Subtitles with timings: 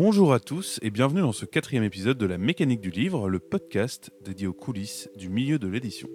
[0.00, 3.40] Bonjour à tous et bienvenue dans ce quatrième épisode de La mécanique du livre, le
[3.40, 6.08] podcast dédié aux coulisses du milieu de l'édition.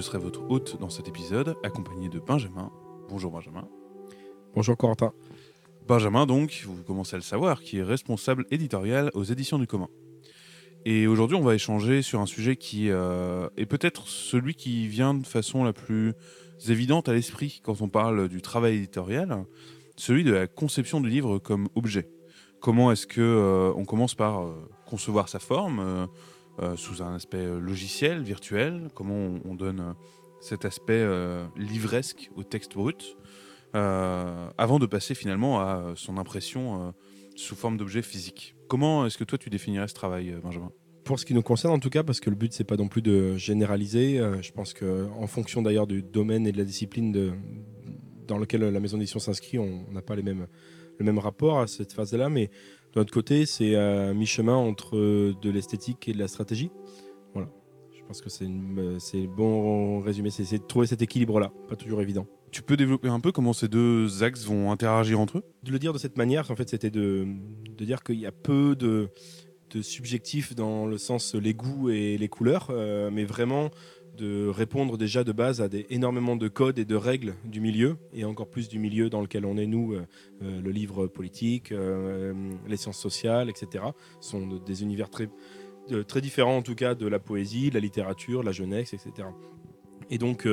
[0.00, 2.72] Je serai votre hôte dans cet épisode, accompagné de Benjamin.
[3.10, 3.68] Bonjour Benjamin.
[4.54, 5.12] Bonjour Corentin.
[5.86, 9.88] Benjamin, donc, vous commencez à le savoir, qui est responsable éditorial aux éditions du commun.
[10.86, 15.12] Et aujourd'hui, on va échanger sur un sujet qui euh, est peut-être celui qui vient
[15.12, 16.14] de façon la plus
[16.66, 19.44] évidente à l'esprit quand on parle du travail éditorial,
[19.96, 22.08] celui de la conception du livre comme objet.
[22.60, 24.54] Comment est-ce que euh, on commence par euh,
[24.86, 26.08] concevoir sa forme
[26.76, 29.92] sous un aspect euh, logiciel, virtuel Comment on, on donne euh,
[30.40, 33.16] cet aspect euh, livresque au texte brut
[33.74, 36.90] euh, avant de passer finalement à euh, son impression euh,
[37.36, 38.56] sous forme d'objet physique.
[38.68, 40.72] Comment est-ce que toi tu définirais ce travail, euh, Benjamin?
[41.04, 42.88] Pour ce qui nous concerne en tout cas, parce que le but c'est pas non
[42.88, 46.64] plus de généraliser, euh, je pense que en fonction d'ailleurs du domaine et de la
[46.64, 47.32] discipline
[48.26, 50.46] dans lequel la maison d'édition s'inscrit, on n'a pas les mêmes,
[51.00, 52.46] le même rapport à cette phase-là, mais
[52.94, 56.70] de notre côté c'est à mi-chemin entre euh, de l'esthétique et de la stratégie.
[57.34, 57.48] Voilà.
[57.92, 61.76] Je pense que c'est une- euh, le bon résumé, c'est de trouver cet équilibre-là, pas
[61.76, 62.26] toujours évident.
[62.50, 65.44] Tu peux développer un peu comment ces deux axes vont interagir entre eux?
[65.62, 67.24] De le dire de cette manière, en fait, c'était de,
[67.78, 69.08] de dire qu'il y a peu de,
[69.70, 73.70] de subjectif dans le sens les goûts et les couleurs, euh, mais vraiment
[74.20, 77.96] de répondre déjà de base à des, énormément de codes et de règles du milieu,
[78.12, 80.06] et encore plus du milieu dans lequel on est, nous, euh,
[80.42, 82.34] euh, le livre politique, euh,
[82.68, 83.84] les sciences sociales, etc.,
[84.20, 85.28] sont de- des univers très,
[86.06, 89.28] très différents, en tout cas, de la poésie, la littérature, la jeunesse, etc.
[90.10, 90.46] Et donc,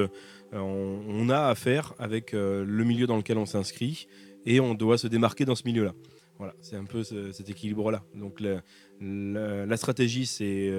[0.54, 4.08] on, a affaire avec le milieu dans lequel on s'inscrit,
[4.46, 5.94] et on doit se démarquer dans ce milieu-là.
[6.38, 8.04] Voilà, c'est un peu ce- cet équilibre-là.
[8.16, 10.72] Donc la, stratégie, c'est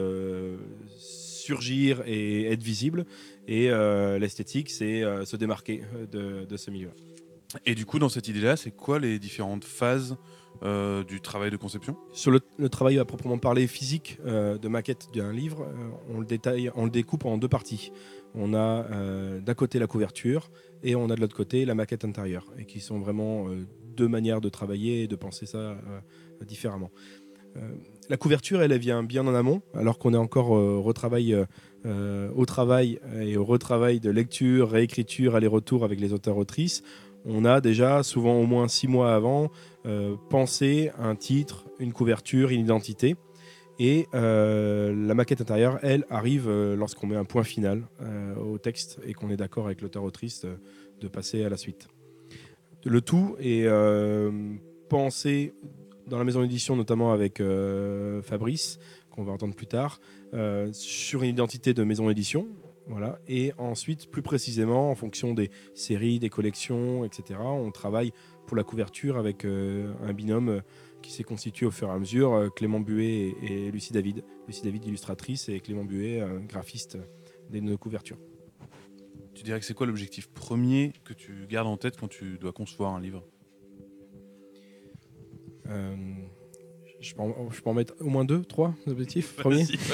[1.48, 3.00] surgir et être visible,
[3.46, 6.92] et euh, l'esthétique, c'est euh, se démarquer euh, de, de ce milieu.
[7.64, 10.12] Et du coup, dans cette idée-là, c'est quoi les différentes phases
[10.62, 11.94] euh, du travail de conception?
[12.12, 16.20] Sur le, le travail à proprement parler physique euh, de maquette d'un livre, euh, on
[16.20, 17.90] le détaille, on le découpe en deux parties.
[18.34, 18.70] On a
[19.46, 20.50] d'un côté la couverture
[20.82, 23.48] et on a de l'autre côté la maquette intérieure, et qui sont vraiment
[23.96, 25.62] deux manières de travailler et de penser ça
[26.46, 26.90] différemment.
[27.58, 27.68] Euh,
[28.08, 31.44] la couverture, elle, elle vient bien en amont, alors qu'on est encore retravail, euh,
[31.84, 36.82] euh, au travail et au retravail de lecture, réécriture, aller-retour avec les auteurs-autrices.
[37.26, 39.50] On a déjà, souvent au moins six mois avant,
[40.30, 43.16] pensé un titre, une couverture, une identité.
[43.78, 47.82] Et la maquette intérieure, elle, arrive lorsqu'on met un point final
[48.40, 50.58] au texte et qu'on est d'accord avec l'auteur-autrice de,
[51.00, 51.88] de passer à la suite.
[52.84, 53.68] Le tout est
[54.88, 55.52] pensé
[56.08, 58.78] dans la maison d'édition, notamment avec euh, Fabrice,
[59.10, 60.00] qu'on va entendre plus tard,
[60.34, 62.48] euh, sur une identité de maison d'édition.
[62.86, 63.18] Voilà.
[63.28, 68.12] Et ensuite, plus précisément, en fonction des séries, des collections, etc., on travaille
[68.46, 70.62] pour la couverture avec euh, un binôme
[71.02, 74.24] qui s'est constitué au fur et à mesure, Clément Buet et, Lucie David.
[74.46, 76.98] Lucie David, illustratrice, et Clément Buet, graphiste
[77.50, 78.18] des nos couvertures.
[79.34, 82.52] Tu dirais que c'est quoi l'objectif premier que tu gardes en tête quand tu dois
[82.52, 83.24] concevoir un livre?
[85.68, 85.94] Euh,
[87.00, 89.78] je, peux en, je peux en mettre au moins deux, trois objectifs souci.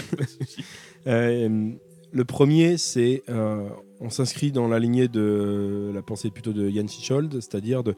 [1.07, 1.73] Euh,
[2.13, 3.69] le premier, c'est euh,
[4.01, 7.95] on s'inscrit dans la lignée de la pensée plutôt de Jan Sichold, c'est-à-dire de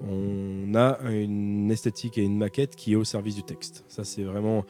[0.00, 3.84] on a une esthétique et une maquette qui est au service du texte.
[3.88, 4.64] Ça, c'est vraiment.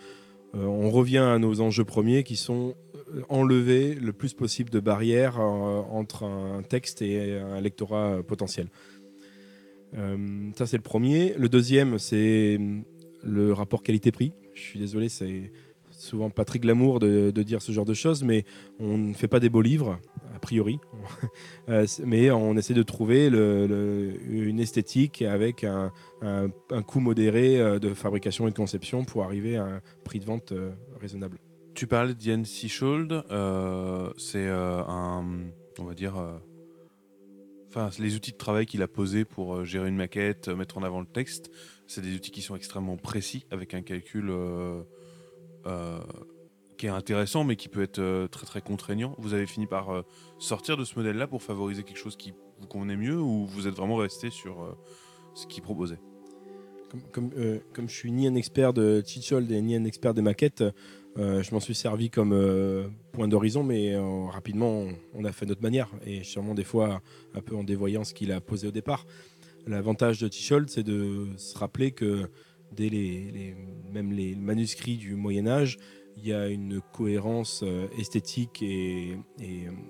[0.55, 2.75] euh, on revient à nos enjeux premiers qui sont
[3.29, 8.69] enlever le plus possible de barrières euh, entre un texte et un lectorat potentiel.
[9.97, 11.35] Euh, ça, c'est le premier.
[11.39, 12.59] Le deuxième, c'est
[13.23, 14.33] le rapport qualité-prix.
[14.55, 15.51] Je suis désolé, c'est
[15.97, 18.45] souvent pas très glamour de, dire ce genre de choses, mais
[18.79, 19.99] on ne fait pas des beaux livres,
[20.35, 20.79] a priori.
[21.69, 25.91] Euh, mais on essaie de trouver une esthétique avec un,
[26.87, 30.53] coût modéré euh, de fabrication et de conception pour arriver à un prix de vente
[31.01, 31.39] raisonnable.
[31.75, 35.25] Tu parlais de Jan Sichold, euh, c'est un,
[35.81, 36.15] on va dire,
[37.99, 40.83] les outils de travail qu'il a posés pour euh, gérer une maquette, euh, mettre en
[40.83, 41.51] avant le texte,
[41.87, 44.83] c'est des outils qui sont extrêmement précis, avec un calcul euh,
[46.79, 49.15] qui est intéressant, mais qui peut être très très contraignant.
[49.19, 50.05] Vous avez fini par
[50.39, 53.75] sortir de ce modèle-là pour favoriser quelque chose qui vous convenait mieux, ou vous êtes
[53.75, 54.77] vraiment resté sur
[55.35, 55.99] ce qu'il proposait?
[57.13, 57.31] Comme,
[57.89, 60.65] je suis ni un expert de Chichold et ni un expert des maquettes,
[61.19, 64.85] Euh, je m'en suis servi comme euh, point d'horizon, mais euh, rapidement,
[65.15, 67.01] on, a fait notre manière, et sûrement des fois
[67.35, 69.07] un peu en dévoyant ce qu'il a posé au départ.
[69.67, 72.29] L'avantage de Ticholt, c'est de se rappeler que
[72.73, 73.55] dès les,
[73.93, 75.79] même les manuscrits du Moyen Âge,
[76.19, 77.63] il y a une cohérence
[77.99, 79.17] esthétique et,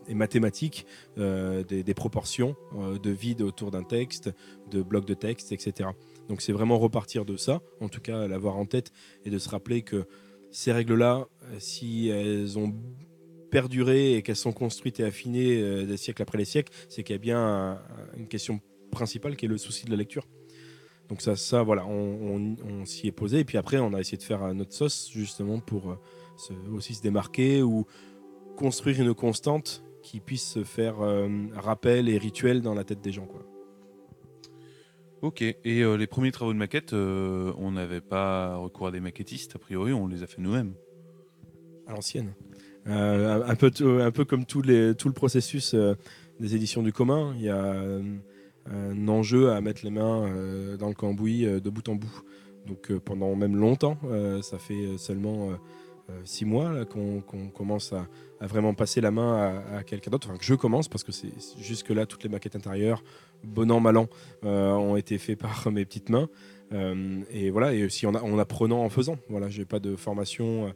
[0.08, 0.86] mathématique
[1.16, 4.30] des, des proportions de vide autour d'un texte,
[4.70, 5.90] de blocs de texte, etc.
[6.28, 8.92] Donc c'est vraiment repartir de ça, en tout cas l'avoir en tête
[9.24, 10.06] et de se rappeler que
[10.56, 12.72] ces règles-là, euh, si elles ont
[13.50, 17.12] perduré et qu'elles sont construites et affinées euh, des siècles après les siècles, c'est qu'il
[17.12, 17.78] y a bien un-
[18.16, 18.60] une question
[18.90, 20.26] principale qui est le souci de la lecture.
[21.10, 24.54] Donc ça, voilà, on, s'y est posé et puis après on a essayé de faire
[24.54, 27.84] notre sauce justement pour euh, aussi se démarquer ou
[28.56, 30.96] construire une constante qui puisse se faire
[31.54, 33.26] rappel et rituel dans la tête des gens.
[33.26, 33.44] Quoi.
[35.22, 39.00] Ok, et euh, les premiers travaux de maquette, euh, on n'avait pas recours à des
[39.00, 40.74] maquettistes, a priori, on les a fait nous-mêmes.
[41.86, 42.34] à l'ancienne.
[42.86, 43.70] Euh, un, peu,
[44.02, 45.74] un peu comme tout, tout le processus
[46.38, 47.74] des éditions du commun, il y a
[48.66, 52.22] un enjeu à mettre les mains dans le cambouis de bout en bout.
[52.66, 53.98] Donc pendant même longtemps,
[54.42, 55.50] ça fait seulement
[56.24, 58.06] six mois là, qu'on qu'on commence à,
[58.40, 60.28] à vraiment passer la main à, à quelqu'un d'autre.
[60.28, 63.02] Enfin que je commence parce que c'est jusque-là toutes les maquettes intérieures,
[63.44, 64.08] bon an mal an,
[64.44, 66.28] euh, ont été faites par mes petites mains.
[66.72, 69.16] Euh, et voilà, et aussi en, apprenant en faisant.
[69.28, 70.66] Voilà, j'ai pas de formation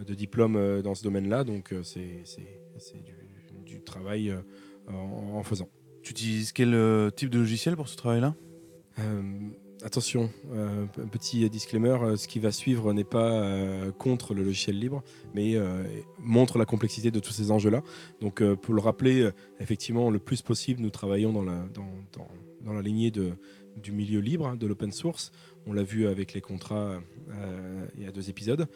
[0.00, 3.14] euh, de diplôme euh, dans ce domaine-là, donc euh, c'est c'est- c'est du,
[3.64, 4.40] du travail euh,
[4.88, 5.68] en, en faisant.
[6.02, 8.34] Tu utilises quel euh, type de logiciel pour ce travail-là?
[9.00, 9.22] Euh,
[9.84, 14.78] attention, euh, petit disclaimer, euh, ce qui va suivre n'est pas euh, contre le logiciel
[14.78, 15.02] libre,
[15.34, 15.56] mais
[16.18, 17.82] montre la complexité de tous ces enjeux-là.
[18.20, 19.30] Donc pour le rappeler,
[19.60, 22.28] effectivement, le plus possible, nous travaillons dans la, dans, dans-
[22.62, 23.32] dans la lignée de,
[23.76, 25.32] du milieu libre, hein, de l'open source.
[25.66, 27.00] On l'a vu avec les contrats
[27.96, 28.66] il y a deux épisodes.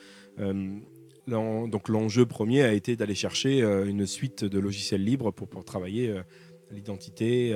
[1.27, 6.15] Donc l'enjeu premier a été d'aller chercher une suite de logiciels libres pour, pour travailler
[6.71, 7.55] l'identité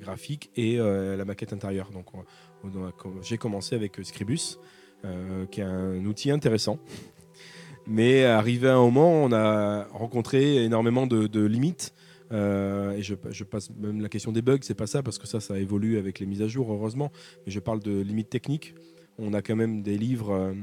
[0.00, 1.90] graphique et la maquette intérieure.
[1.90, 2.24] Donc on-
[3.22, 4.58] j'ai commencé avec Scribus,
[5.04, 6.78] euh, qui est un outil intéressant.
[7.86, 11.94] Mais arrivé à un moment, on a rencontré énormément de, limites.
[12.32, 15.40] Euh, et je, passe même la question des bugs, c'est pas ça, parce que ça,
[15.40, 17.12] ça évolue avec les mises à jour, heureusement.
[17.44, 18.74] Mais je parle de limites techniques.
[19.18, 20.54] On a quand même des livres euh,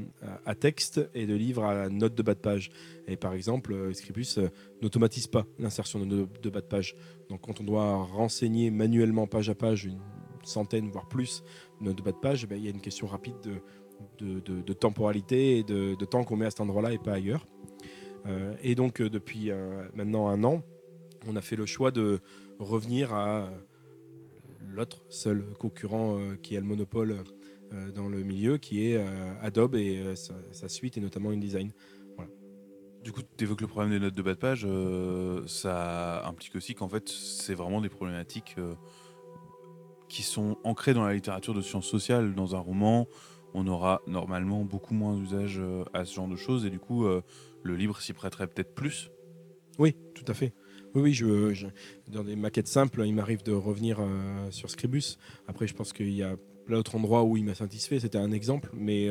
[0.44, 2.70] à texte et des livres à note de bas de page.
[3.08, 4.48] Et par exemple, euh, Scribus euh,
[4.82, 6.94] n'automatise pas l'insertion de notes de bas de page.
[7.30, 9.98] Donc quand on doit renseigner manuellement page à page une
[10.44, 11.42] centaine, voire plus,
[11.80, 13.34] de de bas de page, il y a une question rapide
[14.18, 17.46] de, temporalité et de, temps qu'on met à cet endroit-là et pas ailleurs.
[18.26, 20.62] Euh, et donc euh, depuis euh, maintenant un an,
[21.26, 22.20] on a fait le choix de
[22.58, 23.50] revenir à
[24.68, 27.16] l'autre seul concurrent qui a le monopole
[27.94, 29.04] dans le milieu, qui est
[29.40, 31.72] Adobe et sa, suite et notamment InDesign.
[33.04, 34.66] Du coup, tu évoques le problème des notes de bas de page.
[35.46, 38.56] ça implique aussi qu'en fait, c'est vraiment des problématiques
[40.12, 42.34] qui sont ancrées dans la littérature de sciences sociales.
[42.34, 43.06] Dans un roman,
[43.54, 47.06] on aura normalement beaucoup moins d'usage euh, à ce genre de choses et du coup,
[47.06, 47.22] euh,
[47.62, 49.10] le libre s'y prêterait peut-être plus.
[49.78, 50.52] Oui, tout à fait.
[50.94, 51.66] Oui, oui, je, je-
[52.08, 55.16] dans des maquettes simples, il m'arrive de revenir euh, sur Scribus.
[55.48, 56.36] Après, je pense qu'il y a
[56.66, 57.98] plein d'autres endroits où il m'a satisfait.
[57.98, 59.08] C'était un exemple, mais,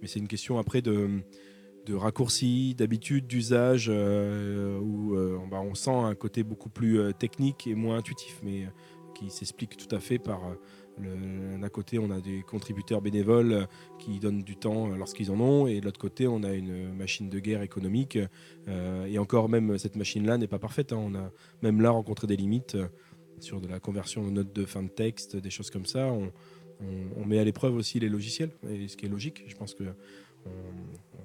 [0.00, 1.20] mais c'est une question après de,
[1.84, 5.14] de raccourci, d'habitude, d'usage, où
[5.50, 8.66] bah, on sent un côté beaucoup plus technique et moins intuitif, mais
[9.20, 10.40] qui s'explique tout à fait par
[11.06, 13.64] euh, d'un côté, on a des contributeurs bénévoles euh,
[13.98, 16.92] qui donnent du temps euh, lorsqu'ils en ont, et de l'autre côté, on a une
[16.94, 18.18] machine de guerre économique.
[19.06, 20.92] et encore, même cette machine-là n'est pas parfaite.
[20.92, 20.98] hein.
[21.00, 21.30] On a
[21.62, 22.76] même là rencontré des limites
[23.38, 26.12] sur de la conversion de notes de fin de texte, des choses comme ça.
[26.12, 29.44] On, met à l'épreuve aussi les logiciels, et ce qui est logique.
[29.46, 29.84] Je pense que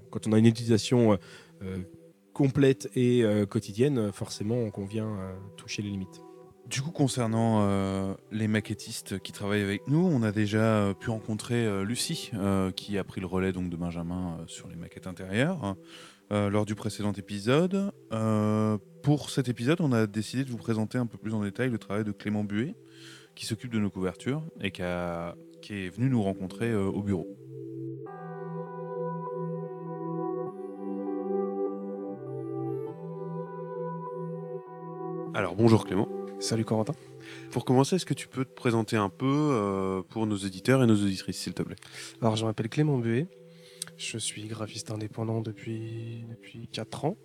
[0.10, 1.18] quand on a une utilisation
[2.34, 6.25] complète et quotidienne, forcément, on convient à toucher les limites.
[6.70, 11.12] Du coup, concernant euh, les maquettistes qui travaillent avec nous, on a déjà euh, pu
[11.12, 12.32] rencontrer euh, Lucie,
[12.76, 15.76] qui a pris le relais donc de Benjamin sur les maquettes intérieures
[16.32, 17.92] euh, lors du précédent épisode.
[19.04, 21.78] Pour cet épisode, on a décidé de vous présenter un peu plus en détail le
[21.78, 22.74] travail de Clément Buet,
[23.36, 27.28] qui s'occupe de nos couvertures et qui, est venu nous rencontrer au bureau.
[35.36, 36.08] Alors bonjour Clément.
[36.40, 36.94] Salut Corentin.
[37.52, 40.86] Pour commencer, est-ce que tu peux te présenter un peu euh, pour nos éditeurs et
[40.86, 41.78] nos auditrices, s'il te plaît?
[42.22, 43.28] Alors je m'appelle Clément Buet.
[43.98, 47.18] Je suis graphiste indépendant depuis, depuis 4 ans.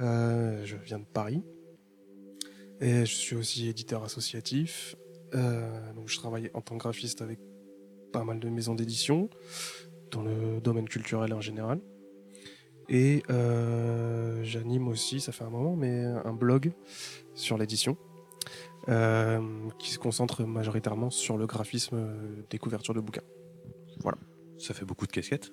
[0.00, 1.42] Euh, je viens de Paris.
[2.80, 4.94] Et je suis aussi éditeur associatif.
[5.34, 7.38] Euh, donc je travaille en tant que graphiste avec
[8.12, 9.30] pas mal de maisons d'édition
[10.10, 11.80] dans le domaine culturel en général.
[12.90, 16.72] Et euh, j'anime aussi, ça fait un moment, mais un blog
[17.34, 17.96] sur l'édition
[18.88, 19.40] euh,
[19.78, 22.06] qui se concentre majoritairement sur le graphisme
[22.50, 23.22] des couvertures de bouquins.
[24.58, 25.52] Ça fait beaucoup de casquettes?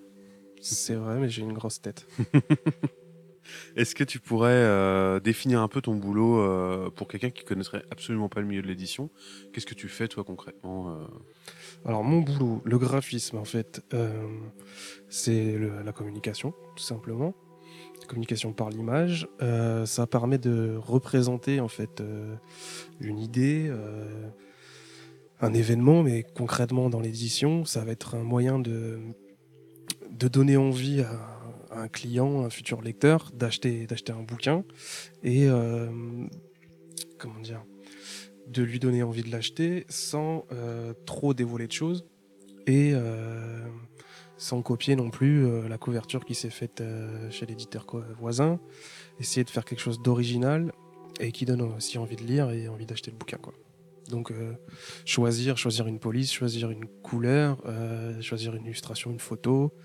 [0.62, 2.08] C'est vrai, mais j'ai une grosse tête.
[3.76, 7.84] Est-ce que tu pourrais euh, définir un peu ton boulot euh, pour quelqu'un qui connaîtrait
[7.90, 9.10] absolument pas le milieu de l'édition?
[9.52, 11.08] Qu'est-ce que tu fais toi concrètement euh?
[11.84, 14.28] Alors mon boulot, le graphisme en fait, euh,
[15.10, 17.34] c'est la communication, tout simplement.
[18.12, 19.30] Communication par l'image.
[19.42, 22.36] Euh, ça permet de représenter en fait euh,
[23.00, 24.28] une idée, euh,
[25.40, 29.00] un événement, mais concrètement dans l'édition, ça va être un moyen de,
[30.10, 31.40] donner envie à,
[31.72, 34.66] un client, un futur lecteur, d'acheter d'acheter un bouquin
[35.24, 35.48] et
[37.18, 37.64] comment dire
[38.48, 40.46] de lui donner envie de l'acheter sans
[41.06, 42.06] trop dévoiler de choses
[42.68, 42.94] et
[44.42, 48.60] sans copier non plus euh, la couverture qui s'est faite euh, chez l'éditeur co- voisin.
[49.20, 50.72] Essayer de faire quelque chose d'original
[51.20, 53.38] et qui donne aussi envie de lire et envie d'acheter le bouquin.
[53.38, 53.54] Quoi.
[54.10, 54.54] Donc euh,
[55.06, 59.76] choisir, choisir une police, choisir une couleur, euh, choisir une illustration, une photo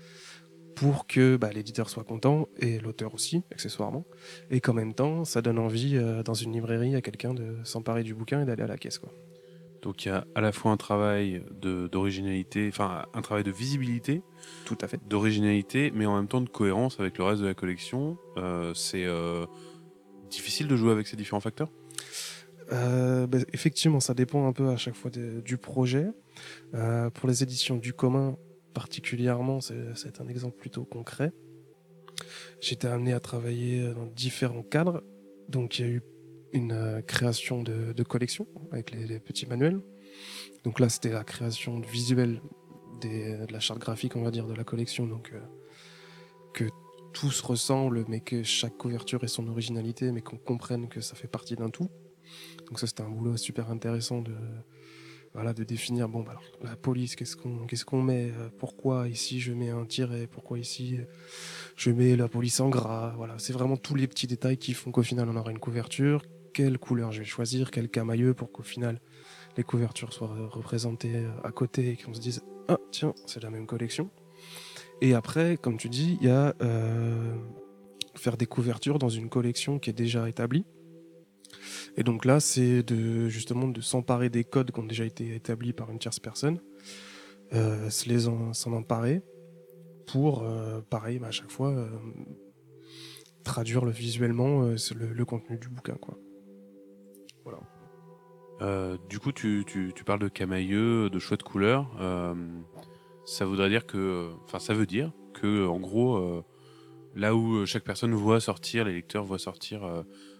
[0.73, 4.05] pour que bah, l'éditeur soit content et l'auteur aussi, accessoirement
[4.49, 8.01] et qu'en même temps, ça donne envie euh, dans une librairie à quelqu'un de s'emparer
[8.01, 8.97] du bouquin et d'aller à la caisse.
[8.97, 9.11] Quoi.
[9.87, 14.21] Donc il y a à la fois un travail d'originalité, enfin un travail de visibilité,
[14.65, 14.99] Tout à fait.
[15.07, 18.17] d'originalité, mais en même temps de cohérence avec le reste de la collection.
[18.35, 19.45] Euh, c'est euh,
[20.29, 21.69] difficile de jouer avec ces différents facteurs?
[22.73, 26.07] Euh, bah, effectivement, ça dépend un peu à chaque fois de- du projet.
[27.13, 28.35] Pour les éditions du commun,
[28.73, 31.31] particulièrement, c'est c'est un exemple plutôt concret.
[32.59, 35.01] J'étais amené à travailler dans différents cadres.
[35.47, 36.01] Donc, il y a eu
[36.53, 39.81] une euh, création de, collection avec les, petits manuels.
[40.63, 42.41] Donc là, c'était la création de visuel
[43.01, 45.07] des, de la charte graphique, on va dire, de la collection.
[45.07, 45.39] Donc, euh,
[46.53, 46.65] que
[47.13, 51.15] tout se ressemble, mais que chaque couverture ait son originalité, mais qu'on comprenne que ça
[51.15, 51.89] fait partie d'un tout.
[52.67, 54.33] Donc ça c'était un boulot super intéressant de
[55.33, 59.07] voilà de définir bon bah alors la police qu'est-ce qu'on qu'est-ce qu'on met euh, pourquoi
[59.07, 60.99] ici je mets un tiret pourquoi ici
[61.75, 64.91] je mets la police en gras voilà c'est vraiment tous les petits détails qui font
[64.91, 66.23] qu'au final on aura une couverture
[66.57, 68.99] quelle couleur je vais choisir quel camailleux pour qu'au final
[69.57, 73.67] les couvertures soient représentées à côté et qu'on se dise ah tiens c'est la même
[73.67, 74.09] collection
[74.99, 77.35] et après comme tu dis il y a euh,
[78.15, 80.65] faire des couvertures dans une collection qui est déjà établie
[81.95, 85.73] et donc là, c'est de justement de s'emparer des codes qui ont déjà été établis
[85.73, 86.59] par une tierce personne,
[87.53, 89.21] euh, s'en emparer
[90.05, 91.73] pour, euh, pareil, bah, à chaque fois,
[93.43, 95.97] traduire le, visuellement le, contenu du bouquin.
[98.61, 101.87] Euh, du coup, tu, tu- tu parles de camailleux, de choix de couleurs.
[101.99, 102.33] Euh,
[103.25, 106.43] ça voudrait dire que, enfin, ça veut dire que, en gros, euh,
[107.15, 109.81] là où chaque personne voit sortir, les lecteurs voient sortir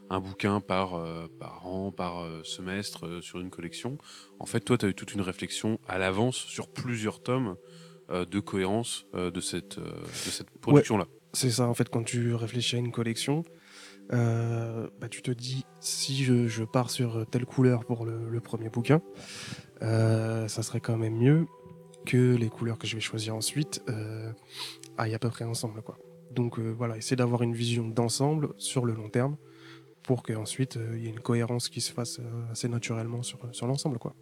[0.10, 1.00] un bouquin par,
[1.40, 3.98] par an, par semestre sur une collection.
[4.40, 7.56] En fait, toi, tu as eu toute une réflexion à l'avance sur plusieurs tomes
[8.10, 11.08] de cohérence de cette, de cette production-là.
[11.34, 13.44] C'est ça, en fait, quand tu réfléchis à une collection,
[14.14, 19.02] euh, bah, tu te dis, si je, pars sur telle couleur pour le, premier bouquin,
[19.82, 21.46] euh, ça serait quand même mieux
[22.06, 24.32] que les couleurs que je vais choisir ensuite euh,
[24.98, 25.82] aillent à peu près ensemble.
[25.82, 25.98] Quoi.
[26.32, 29.36] Donc voilà, essayer d'avoir une vision d'ensemble sur le long terme
[30.04, 34.00] pour qu'ensuite il y ait une cohérence qui se fasse assez naturellement sur, sur l'ensemble.
[34.00, 34.16] quoi.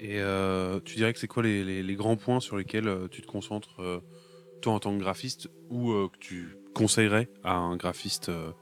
[0.00, 0.22] Et
[0.84, 4.02] tu dirais que c'est quoi les, les- grands points sur lesquels tu te concentres,
[4.62, 8.52] toi en tant que graphiste, ou que tu conseillerais à un graphiste, euh,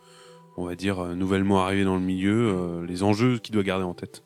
[0.57, 3.85] on va dire, euh, nouvellement arrivé dans le milieu, euh, les enjeux qu'il doit garder
[3.85, 4.23] en tête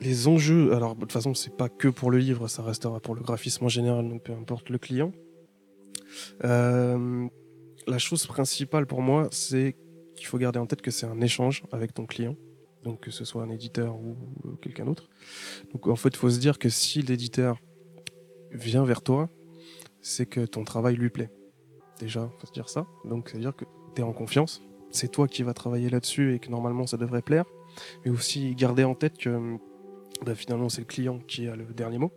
[0.00, 3.14] Les enjeux, alors de toute façon, c'est pas que pour le livre, ça restera pour
[3.14, 5.12] le graphisme en général, donc peu importe le client.
[6.40, 9.76] La chose principale pour moi, c'est
[10.16, 12.36] qu'il faut garder en tête que c'est un échange avec ton client,
[12.82, 14.16] donc que ce soit un éditeur ou
[14.62, 15.10] quelqu'un d'autre.
[15.72, 17.58] Donc en fait, il faut se dire que si l'éditeur
[18.52, 19.28] vient vers toi,
[20.00, 21.30] c'est que ton travail lui plaît.
[22.04, 22.86] Déjà, faut se dire ça.
[23.06, 24.62] Donc, c'est-à-dire que tu es en confiance.
[24.90, 27.46] C'est toi qui vas travailler là-dessus et que normalement ça devrait plaire.
[28.04, 29.56] Mais aussi garder en tête que
[30.22, 32.12] bah, finalement c'est le client qui a le dernier mot.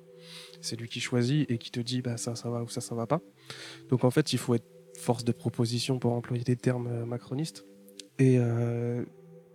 [0.60, 2.96] C'est lui qui choisit et qui te dit bah, ça, ça va ou ça, ça
[2.96, 3.22] va pas.
[3.88, 4.68] Donc en fait, il faut être
[4.98, 7.66] force de proposition pour employer des termes euh, macronistes
[8.20, 9.06] et euh,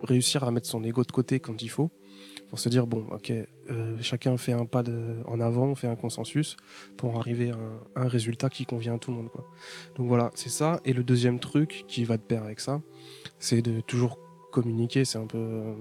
[0.01, 1.91] réussir à mettre son ego de côté quand il faut
[2.53, 3.33] pour se dire bon ok
[3.71, 4.83] euh, chacun fait un pas
[5.25, 6.59] en avant fait un consensus
[6.99, 9.49] pour arriver à un, un résultat qui convient à tout le monde quoi
[9.97, 12.83] donc voilà c'est ça et le deuxième truc qui va de pair avec ça
[13.39, 14.19] c'est de toujours
[14.51, 15.75] communiquer c'est un peu euh,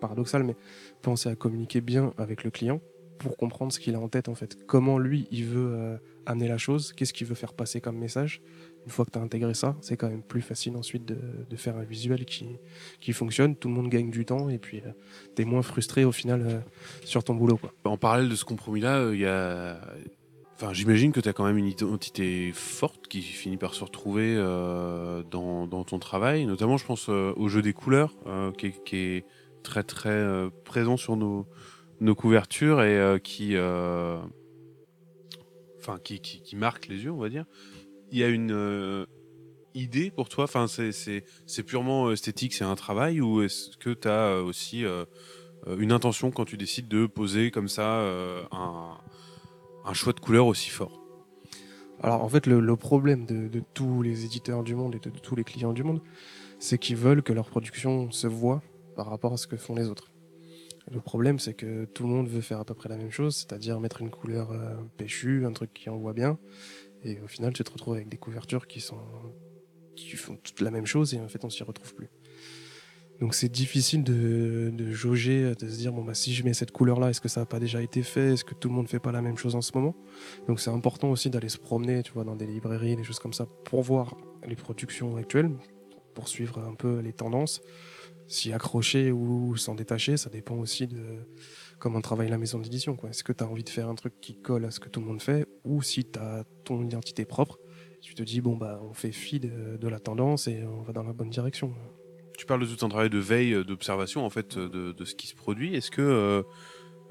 [0.00, 0.56] paradoxal mais
[1.02, 2.80] penser à communiquer bien avec le client
[3.18, 4.64] pour comprendre ce qu'il a en tête en fait.
[4.66, 8.40] Comment lui, il veut euh, amener la chose, qu'est-ce qu'il veut faire passer comme message.
[8.88, 11.76] Une fois que tu as intégré ça, c'est quand même plus facile ensuite de, faire
[11.76, 14.92] un visuel qui, fonctionne, tout le monde gagne du temps et puis euh,
[15.36, 16.60] tu es moins frustré au final euh,
[17.04, 17.58] sur ton boulot.
[17.58, 17.74] Quoi.
[17.84, 19.10] En parallèle de ce compromis-là.
[20.54, 24.36] Enfin, j'imagine que tu as quand même une identité forte qui finit par se retrouver
[25.30, 26.46] dans, ton travail.
[26.46, 28.14] Notamment, je pense au jeu des couleurs,
[28.56, 29.26] qui est,
[29.62, 31.46] très très présent sur nos,
[32.14, 33.18] couvertures et euh,
[35.88, 37.44] euh, qui, marque les yeux, on va dire.
[38.10, 39.06] Il y a une euh,
[39.74, 40.44] idée pour toi?
[40.44, 44.84] Enfin, c'est purement esthétique, c'est un travail ou est-ce que tu as aussi
[45.66, 48.00] une intention quand tu décides de poser comme ça
[48.50, 48.96] un,
[49.84, 51.02] un, choix de couleur aussi fort?
[52.00, 55.36] Alors en fait, le, problème de, tous les éditeurs du monde et de, de tous
[55.36, 56.00] les clients du monde,
[56.58, 58.62] c'est qu'ils veulent que leur production se voit
[58.96, 60.10] par rapport à ce que font les autres.
[60.90, 63.36] Le problème, c'est que tout le monde veut faire à peu près la même chose,
[63.36, 66.38] c'est-à-dire mettre une couleur euh, péchue, un truc qui envoie bien.
[67.04, 68.98] Et au final, tu te retrouves avec des couvertures qui sont
[69.96, 72.08] qui font toute la même chose et en fait, on s'y retrouve plus.
[73.20, 76.70] Donc c'est difficile de, de, jauger, de se dire bon bah si je mets cette
[76.70, 78.34] couleur là, est-ce que ça n'a pas déjà été fait?
[78.34, 79.96] Est-ce que tout le monde fait pas la même chose en ce moment?
[80.46, 83.32] Donc c'est important aussi d'aller se promener, tu vois, dans des librairies, des choses comme
[83.32, 85.50] ça, pour voir les productions actuelles,
[86.14, 87.60] pour suivre un peu les tendances
[88.28, 91.02] s'y accrocher ou s'en détacher, ça dépend aussi de
[91.78, 92.96] comment travaille la maison d'édition.
[93.08, 95.00] Est-ce que tu as envie de faire un truc qui colle à ce que tout
[95.00, 97.58] le monde fait ou si tu as ton identité propre,
[98.00, 101.02] tu te dis bon bah on fait fi de, la tendance et on va dans
[101.02, 101.74] la bonne direction.
[102.36, 105.26] Tu parles de tout un travail de veille, euh, d'observation en fait de, ce qui
[105.26, 105.74] se produit.
[105.74, 106.42] Est-ce que euh,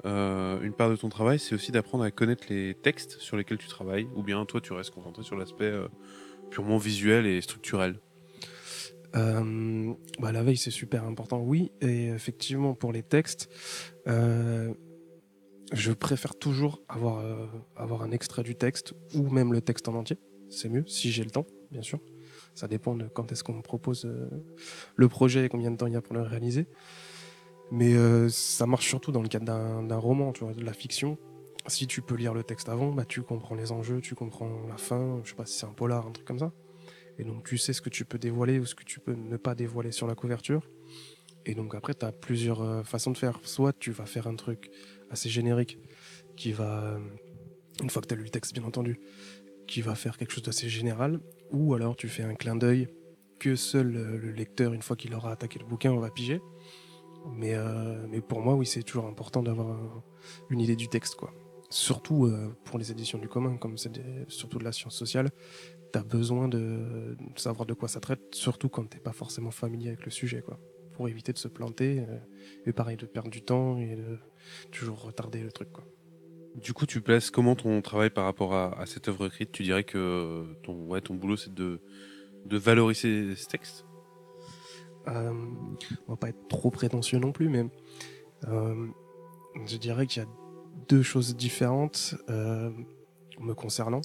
[0.06, 3.58] euh, une part de ton travail c'est aussi d'apprendre à connaître les textes sur lesquels
[3.58, 4.08] tu travailles?
[4.14, 5.72] Ou bien toi tu restes concentré sur l'aspect
[6.50, 8.00] purement visuel et structurel?
[9.16, 11.72] Euh, bah, la veille, c'est super important, oui.
[11.80, 13.48] Et effectivement, pour les textes,
[14.06, 14.72] euh,
[15.72, 17.46] je préfère toujours avoir, euh,
[17.76, 20.16] avoir un extrait du texte ou même le texte en entier.
[20.50, 22.00] C'est mieux, si j'ai le temps, bien sûr.
[22.54, 24.28] Ça dépend de quand est-ce qu'on me propose euh,
[24.96, 26.66] le projet et combien de temps il y a pour le réaliser.
[27.70, 31.18] Mais euh, ça marche surtout dans le cadre d'un roman, tu vois, de la fiction.
[31.66, 34.78] Si tu peux lire le texte avant, bah, tu comprends les enjeux, tu comprends la
[34.78, 36.52] fin, je sais pas si c'est un polar, un truc comme ça.
[37.18, 39.36] Et donc tu sais ce que tu peux dévoiler ou ce que tu peux ne
[39.36, 40.62] pas dévoiler sur la couverture.
[41.44, 43.40] Et donc après, tu as plusieurs euh, façons de faire.
[43.42, 44.70] Soit tu vas faire un truc
[45.10, 45.78] assez générique
[46.38, 46.98] qui va, euh,
[47.82, 49.00] une fois que tu as lu le texte bien entendu,
[49.66, 51.20] qui va faire quelque chose d'assez général.
[51.50, 52.88] Ou alors tu fais un clin d'œil
[53.38, 56.40] que seul euh, le lecteur, une fois qu'il aura attaqué le bouquin, va piger.
[57.34, 60.02] Mais, euh, mais pour moi, oui, c'est toujours important d'avoir
[60.48, 61.32] une idée du texte, quoi.
[61.70, 62.32] Surtout
[62.64, 63.92] pour les éditions du commun, comme c'est
[64.28, 65.28] surtout de la science sociale,
[65.92, 69.88] tu as besoin de, savoir de quoi ça traite, surtout quand t'es pas forcément familier
[69.88, 70.58] avec le sujet, quoi.
[70.94, 72.06] Pour éviter de se planter,
[72.64, 74.18] et pareil, de perdre du temps et de
[74.70, 75.84] toujours retarder le truc, quoi.
[76.54, 79.52] Du coup, tu places comment ton travail par rapport à, cette œuvre écrite?
[79.52, 81.80] Tu dirais que ton, ouais, ton boulot, c'est de,
[82.46, 83.84] de valoriser ce texte
[85.06, 85.32] euh,
[86.08, 87.64] On va pas être trop prétentieux non plus, mais
[88.48, 88.86] euh,
[89.66, 90.28] je dirais qu'il y a
[90.88, 92.70] deux choses différentes euh,
[93.40, 94.00] me concernant.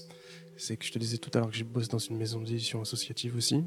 [0.58, 2.82] C'est que je te disais tout à l'heure que je bosse dans une maison d'édition
[2.82, 3.64] associative aussi,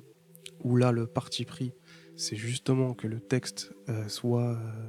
[0.63, 1.73] où là le parti pris,
[2.17, 4.89] c'est justement que le texte euh, soit euh,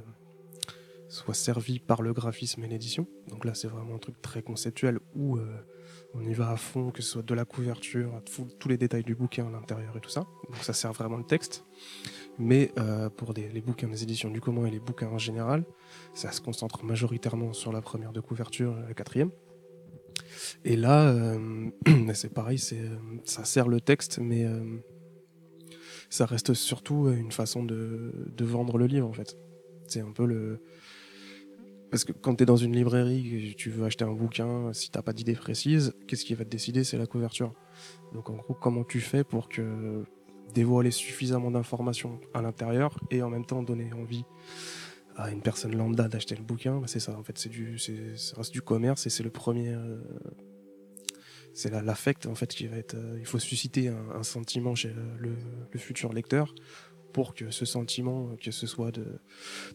[1.08, 3.06] soit servi par le graphisme et l'édition.
[3.28, 5.44] Donc là c'est vraiment un truc très conceptuel où euh,
[6.14, 8.22] on y va à fond, que ce soit de la couverture,
[8.58, 10.26] tous les détails du bouquin à l'intérieur et tout ça.
[10.50, 11.64] Donc ça sert vraiment le texte.
[12.38, 15.64] Mais euh, pour les bouquins des éditions du commun et les bouquins en général,
[16.14, 19.30] ça se concentre majoritairement sur la première de couverture la quatrième.
[20.64, 21.70] Et là, euh,
[22.14, 24.46] c'est pareil, ça sert le texte, mais
[26.10, 29.36] ça reste surtout une façon de, vendre le livre, en fait.
[29.86, 30.62] C'est un peu le...
[31.90, 35.02] Parce que quand tu es dans une librairie, tu veux acheter un bouquin, si t'as
[35.02, 36.84] pas d'idée précise, qu'est-ce qui va te décider?
[36.84, 37.52] C'est la couverture.
[38.12, 40.04] Donc en gros, comment tu fais pour que
[40.54, 44.24] dévoiler suffisamment d'informations à l'intérieur et en même temps donner envie
[45.16, 47.18] à une personne lambda d'acheter le bouquin, bah, c'est ça.
[47.18, 49.70] En fait, c'est du, ça reste du commerce et c'est le premier.
[49.70, 49.98] Euh,
[51.54, 52.94] c'est l'affect en fait qui va être.
[52.94, 55.36] Euh, il faut susciter un, sentiment chez le,
[55.76, 56.54] futur lecteur
[57.12, 59.20] pour que ce sentiment, que ce soit de,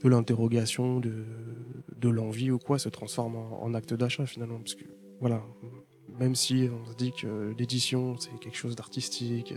[0.03, 4.59] l'interrogation, de, l'envie ou quoi, se transforme en, acte d'achat finalement.
[4.59, 4.85] Parce que
[5.19, 5.43] voilà,
[6.19, 9.53] même si on se dit que l'édition c'est quelque chose d'artistique.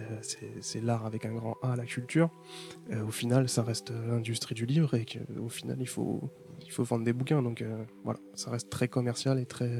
[0.00, 0.18] Euh,
[0.60, 2.30] c'est l'art avec un grand A, la culture.
[2.90, 6.30] Euh, au final, ça reste l'industrie du livre et qu'au final, il faut,
[6.64, 7.42] il faut vendre des bouquins.
[7.42, 9.70] Donc euh, voilà, ça reste très commercial et très,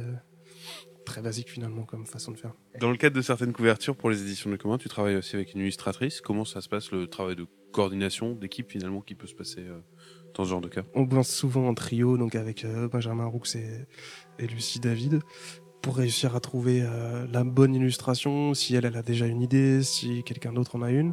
[1.05, 2.55] très basique finalement comme façon de faire.
[2.81, 5.55] Dans le cadre de certaines couvertures pour les éditions de commun, tu travailles aussi avec
[5.55, 6.21] une illustratrice.
[6.21, 9.81] Comment ça se passe le travail de coordination d'équipe finalement qui peut se passer euh,
[10.35, 10.83] dans ce genre de cas?
[10.95, 13.87] On bosse souvent en trio, donc avec euh, Benjamin Roux et,
[14.38, 15.21] et, Lucie David,
[15.85, 19.83] pour réussir à trouver euh, la bonne illustration, si elle, elle a déjà une idée,
[19.83, 21.12] si quelqu'un d'autre en a une.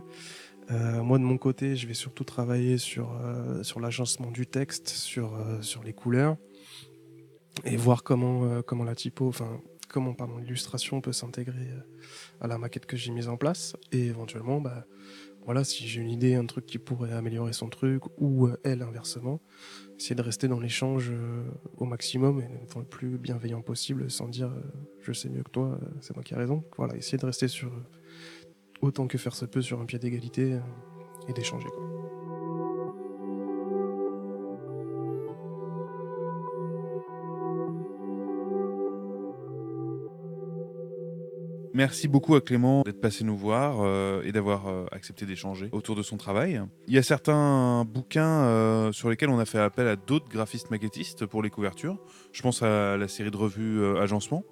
[0.70, 4.88] Euh, moi, de mon côté, je vais surtout travailler sur, euh, sur l'agencement du texte,
[4.88, 6.38] sur, sur les couleurs,
[7.66, 9.60] et voir comment, comment la typo, enfin,
[9.92, 11.68] comment pardon, l'illustration peut s'intégrer
[12.40, 14.86] à la maquette que j'ai mise en place, et éventuellement, bah,
[15.46, 19.42] voilà, si j'ai une idée, un truc qui pourrait améliorer son truc, ou elle inversement,
[19.98, 21.12] essayer de rester dans l'échange
[21.78, 24.52] au maximum et le plus bienveillant possible, sans dire
[25.02, 26.64] je sais mieux que toi, c'est moi qui ai raison.
[26.78, 27.72] Voilà, essayer de rester sur
[28.82, 30.60] autant que faire se peut sur un pied d'égalité
[31.28, 31.70] et d'échanger.
[41.82, 45.96] Merci beaucoup à Clément d'être passé nous voir euh, et d'avoir euh, accepté d'échanger autour
[45.96, 46.62] de son travail.
[46.88, 50.70] Il y a certains bouquins euh, sur lesquels on a fait appel à d'autres graphistes
[50.70, 51.98] maquettistes pour les couvertures.
[52.34, 54.44] Je pense à la série de revues Agencement,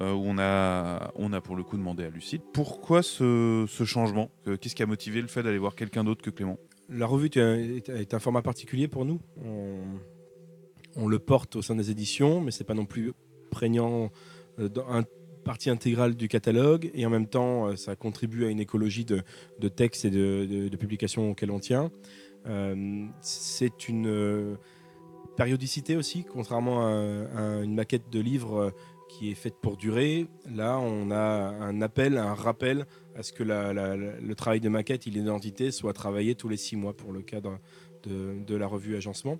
[0.00, 2.40] où on a, on a pour le coup demandé à Lucide.
[2.54, 4.30] Pourquoi ce, changement?
[4.46, 6.56] Qu'est-ce qui a motivé le fait d'aller voir quelqu'un d'autre que Clément?
[6.88, 9.20] La revue est, un format particulier pour nous.
[10.96, 13.12] On, le porte au sein des éditions, mais c'est pas non plus
[13.50, 14.10] prégnant.
[14.56, 15.04] Dans un,
[15.44, 19.22] partie intégrale du catalogue et en même temps euh, ça contribue à une écologie de,
[19.58, 21.90] de textes et de, de, publications auxquelles on tient.
[22.46, 24.56] Euh, c'est une euh,
[25.36, 28.72] périodicité aussi, contrairement à, une maquette de livre
[29.08, 30.26] qui est faite pour durer.
[30.54, 35.10] Là, on a un appel, un rappel à ce que le travail de maquette et
[35.10, 37.58] l'identité soit travaillé tous les six mois pour le cadre
[38.04, 39.38] de, de, la revue Agencement.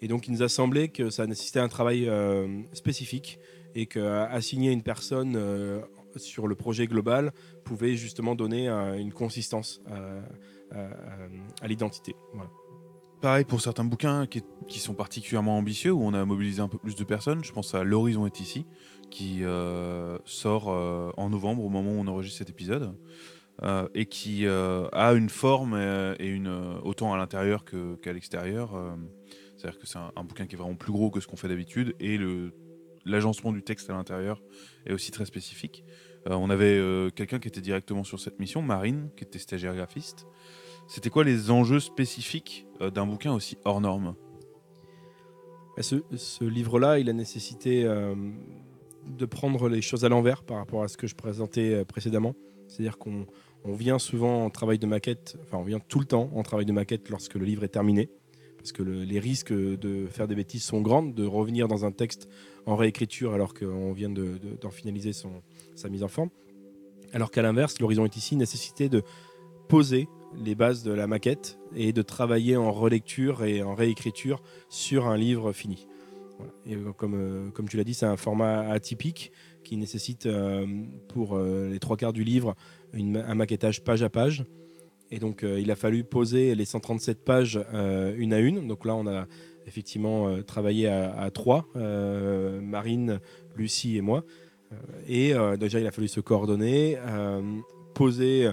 [0.00, 2.10] Et donc, il nous a semblé que ça nécessitait un travail
[2.72, 3.38] spécifique
[3.74, 5.80] et qu'assigner une personne euh,
[6.16, 7.32] sur le projet global
[7.64, 10.78] pouvait justement donner euh, une consistance à,
[11.62, 12.14] à, l'identité.
[13.22, 16.96] Pareil pour certains bouquins qui, sont particulièrement ambitieux, où on a mobilisé un peu plus
[16.96, 17.44] de personnes.
[17.44, 18.66] Je pense à L'Horizon est ici,
[19.10, 22.96] qui euh, sort euh, en novembre, au moment où on enregistre cet épisode,
[23.62, 25.76] euh, et qui euh, a une forme
[26.18, 26.48] et une,
[26.82, 28.74] autant à l'intérieur qu'à qu l'extérieur.
[29.56, 31.46] C'est-à-dire que c'est un, un, bouquin qui est vraiment plus gros que ce qu'on fait
[31.46, 32.52] d'habitude, et le
[33.04, 34.42] l'agencement du texte à l'intérieur
[34.86, 35.84] est aussi très spécifique.
[36.28, 39.74] Euh, on avait euh, quelqu'un qui était directement sur cette mission, Marine, qui était stagiaire
[39.74, 40.26] graphiste.
[40.88, 44.14] C'était quoi les enjeux spécifiques euh, d'un bouquin aussi hors norme?
[45.80, 50.88] Ce, ce livre-là, il a nécessité de prendre les choses à l'envers par rapport à
[50.88, 52.34] ce que je présentais précédemment.
[52.68, 53.26] C'est-à-dire qu'on
[53.64, 56.66] on vient souvent en travail de maquette, enfin on vient tout le temps en travail
[56.66, 58.10] de maquette lorsque le livre est terminé,
[58.62, 61.90] parce que le, les risques de faire des bêtises sont grands, de revenir dans un
[61.90, 62.28] texte
[62.64, 66.30] en réécriture alors qu'on vient d'en de, de, finaliser sa mise en forme.
[67.12, 69.02] Alors qu'à l'inverse, l'horizon est ici nécessitait de
[69.68, 75.06] poser les bases de la maquette et de travailler en relecture et en réécriture sur
[75.08, 75.88] un livre fini.
[76.96, 79.32] Comme, euh, comme tu l'as dit, c'est un format atypique
[79.64, 80.66] qui nécessite euh,
[81.08, 82.54] pour euh, les trois quarts du livre
[82.94, 84.44] un maquettage page à page.
[85.12, 88.66] Et donc euh, il a fallu poser les 137 pages euh, une à une.
[88.66, 89.26] Donc là on a
[89.66, 93.20] effectivement euh, travaillé à, trois, Marine,
[93.54, 94.24] Lucie et moi.
[95.06, 96.96] et déjà il a fallu se coordonner,
[97.94, 98.50] poser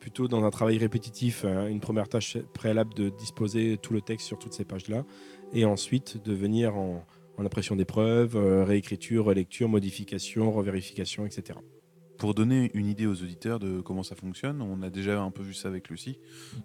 [0.00, 4.38] plutôt dans un travail répétitif, une première tâche préalable de disposer tout le texte sur
[4.38, 5.04] toutes ces pages-là,
[5.52, 7.04] et ensuite de venir en,
[7.36, 11.58] en impression d'épreuves, réécriture, relecture, modification, revérification, etc.
[12.18, 15.42] Pour donner une idée aux auditeurs de comment ça fonctionne, on a déjà un peu
[15.42, 16.18] vu ça avec Lucie.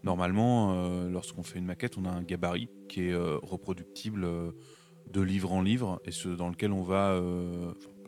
[0.04, 4.52] Normalement, euh, lorsqu'on fait une maquette, on a un gabarit qui est euh, reproductible euh,
[5.12, 7.22] de livre en livre, et ce dans lequel on va,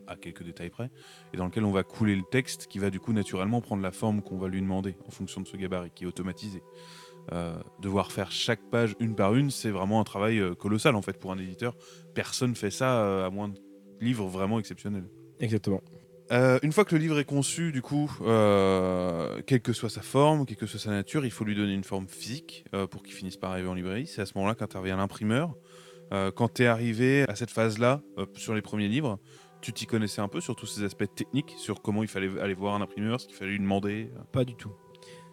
[0.08, 0.90] à quelques détails près,
[1.32, 3.92] et dans lequel on va couler le texte qui va du coup naturellement prendre la
[3.92, 6.62] forme qu'on va lui demander en fonction de ce gabarit qui est automatisé.
[7.80, 11.30] Devoir faire chaque page une par une, c'est vraiment un travail colossal en fait pour
[11.32, 11.76] un éditeur.
[12.14, 13.60] Personne fait ça à moins de
[14.00, 15.08] livres vraiment exceptionnels.
[15.38, 15.82] Exactement.
[16.32, 20.02] Euh, une fois que le livre est conçu, du coup, euh, quelle que soit sa
[20.02, 23.02] forme, quelle que soit sa nature, il faut lui donner une forme physique euh, pour
[23.02, 24.06] qu'il finisse par arriver en librairie.
[24.06, 25.54] C'est à ce moment-là qu'intervient l'imprimeur.
[26.36, 28.00] Quand tu es arrivé à cette phase-là,
[28.36, 29.18] sur les premiers livres,
[29.60, 32.54] tu t'y connaissais un peu sur tous ces aspects techniques, sur comment il fallait aller
[32.54, 34.70] voir un imprimeur, ce qu'il fallait lui demander Pas du tout.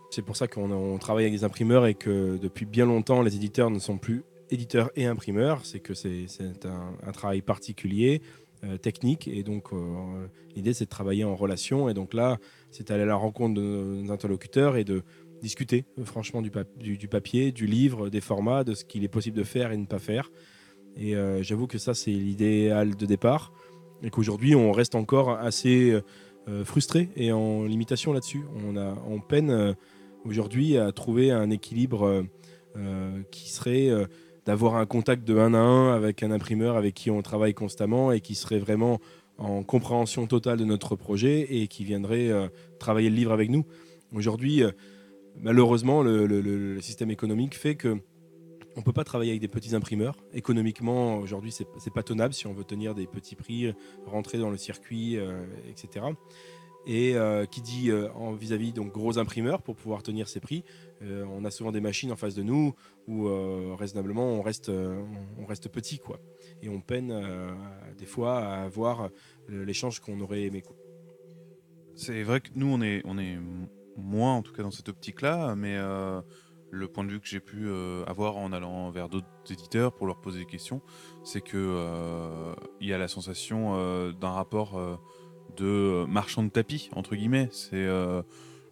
[0.09, 3.69] C'est pour ça qu'on travaille avec des imprimeurs et que depuis bien longtemps, les éditeurs
[3.69, 5.65] ne sont plus éditeurs et imprimeurs.
[5.65, 6.27] C'est que c'est
[6.65, 8.21] un, travail particulier
[8.81, 9.27] technique.
[9.27, 11.89] Et donc, euh, l'idée, c'est de travailler en relation.
[11.89, 12.37] Et donc là,
[12.71, 15.03] c'est aller à la rencontre de nos interlocuteurs et de
[15.43, 19.03] discuter euh, franchement du, pap du, du, papier, du livre, des formats, de ce qu'il
[19.03, 20.31] est possible de faire et ne pas faire.
[20.97, 23.51] Et euh, j'avoue que ça, c'est l'idéal de départ.
[24.01, 26.01] Et qu'aujourd'hui, on reste encore assez
[26.47, 28.43] euh, frustré et en limitation là-dessus.
[28.65, 29.75] On, a, on peine
[30.25, 32.25] aujourd'hui à trouver un équilibre
[33.31, 33.89] qui serait
[34.45, 38.11] d'avoir un contact de un à un avec un imprimeur avec qui on travaille constamment
[38.11, 38.99] et qui serait vraiment
[39.37, 42.31] en compréhension totale de notre projet et qui viendrait
[42.79, 43.65] travailler le livre avec nous.
[44.13, 44.63] Aujourd'hui,
[45.41, 47.97] malheureusement, le, système économique fait que
[48.75, 50.15] on ne peut pas travailler avec des petits imprimeurs.
[50.33, 53.71] Économiquement, aujourd'hui, ce n'est pas tenable si on veut tenir des petits prix,
[54.05, 55.17] rentrer dans le circuit,
[55.69, 56.05] etc.
[56.85, 60.63] Et euh, qui dit euh, vis-à-vis donc gros imprimeurs pour pouvoir tenir ces prix,
[61.01, 62.73] euh, on a souvent des machines en face de nous
[63.07, 63.25] où
[63.75, 66.19] raisonnablement on reste, on reste petit quoi.
[66.61, 67.13] Et on peine
[67.97, 69.09] des fois à avoir
[69.49, 70.63] l'échange qu'on aurait aimé.
[71.95, 73.37] C'est vrai que nous on est, on est
[73.97, 75.77] moins en tout cas dans cette optique-là, mais
[76.71, 77.69] le point de vue que j'ai pu
[78.07, 80.81] avoir en allant vers d'autres éditeurs pour leur poser des questions,
[81.25, 84.79] c'est que il y a la sensation d'un rapport
[85.57, 87.49] de euh, marchand de tapis, entre guillemets.
[87.51, 88.21] C'est euh,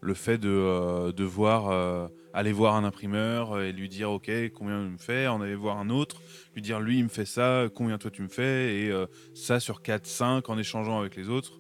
[0.02, 4.92] le fait de euh, devoir aller voir un imprimeur et lui dire ok combien il
[4.92, 6.22] me fait, en aller voir un autre,
[6.56, 9.82] lui dire lui il me fait ça, combien toi tu me fais, et ça sur
[9.82, 11.60] 4, 5 en échangeant avec les autres,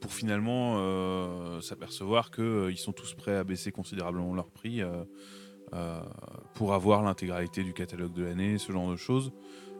[0.00, 4.82] pour finalement s'apercevoir qu'ils sont tous prêts à baisser considérablement leur prix
[6.54, 9.32] pour avoir l'intégralité du catalogue de l'année, ce genre de choses.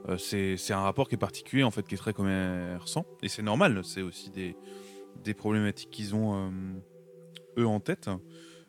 [0.09, 3.07] Euh, c'est un rapport qui est particulier, en fait, qui est très commerçant.
[3.23, 4.57] Et c'est normal, c'est aussi des,
[5.23, 6.51] des problématiques qu'ils ont, euh,
[7.59, 8.11] eux, en tête.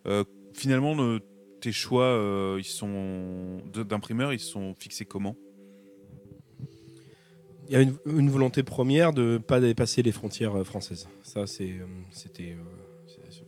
[0.05, 0.95] Euh, finalement,
[1.61, 2.19] tes choix
[2.57, 5.35] ils sont d'imprimeurs, ils sont fixés comment?
[7.69, 11.07] Il y a une, volonté première de ne pas dépasser les frontières françaises.
[11.23, 11.77] Ça, c'était,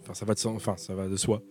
[0.02, 1.43] enfin, ça va de, enfin, ça va de soi.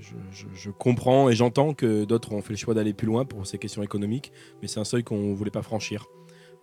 [0.00, 3.58] Je, comprends et j'entends que d'autres ont fait le choix d'aller plus loin pour ces
[3.58, 6.06] questions économiques, mais c'est un seuil qu'on ne voulait pas franchir.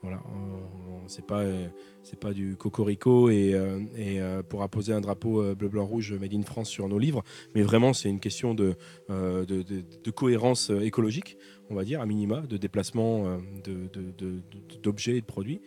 [0.02, 0.22] Voilà,
[1.08, 1.44] c'est pas
[2.04, 6.14] c'est pas du cocorico et, euh, et euh, pour apposer un drapeau bleu blanc rouge
[6.14, 7.24] made in France sur nos livres,
[7.56, 8.76] mais vraiment c'est une question de,
[9.10, 11.38] de, cohérence écologique,
[11.70, 13.40] on va dire à minima, de déplacement
[14.84, 15.62] d'objets et de produits.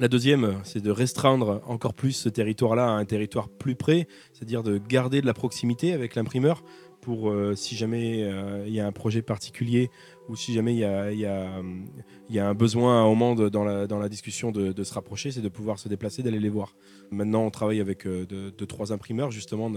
[0.00, 4.62] La deuxième, c'est de restreindre encore plus ce territoire-là à un territoire plus près, c'est-à-dire
[4.62, 6.64] de garder de la proximité avec l'imprimeur
[7.02, 9.90] pour euh, si jamais euh, il y a un projet particulier
[10.28, 10.84] ou si jamais il y
[11.26, 15.88] a, un besoin un moment dans, la, discussion de, se rapprocher, c'est de pouvoir se
[15.88, 16.76] déplacer, d'aller les voir.
[17.10, 19.70] Maintenant, on travaille avec euh, deux, trois imprimeurs, justement,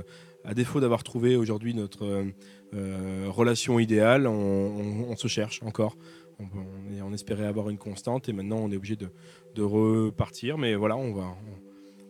[0.46, 2.26] à défaut d'avoir trouvé aujourd'hui notre
[2.72, 5.98] relation idéale, on, se cherche encore.
[6.39, 10.58] On, espérait avoir une constante et maintenant on est obligé de, repartir.
[10.58, 11.36] Mais voilà, on, va,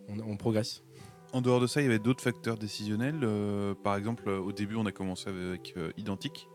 [0.09, 0.83] on, progresse.
[1.33, 3.19] En dehors de ça, il y avait d'autres facteurs décisionnels.
[3.23, 6.47] Euh, par exemple, au début, on a commencé avec euh, Identique,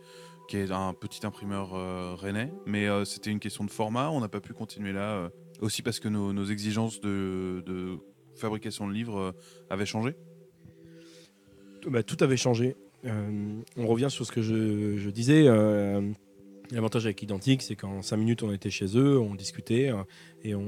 [0.49, 4.11] qui est un petit imprimeur euh, rennais, mais c'était une question de format.
[4.11, 7.99] On n'a pas pu continuer là, aussi parce que nos, exigences de,
[8.37, 9.35] fabrication de livres
[9.69, 10.17] avaient changé.
[11.87, 12.77] Bah, tout avait changé.
[13.05, 15.49] on revient sur ce que je, je disais.
[16.71, 20.03] L'avantage avec Identique, c'est qu'en 5 minutes, on était chez eux, on discutait euh,
[20.45, 20.67] et on,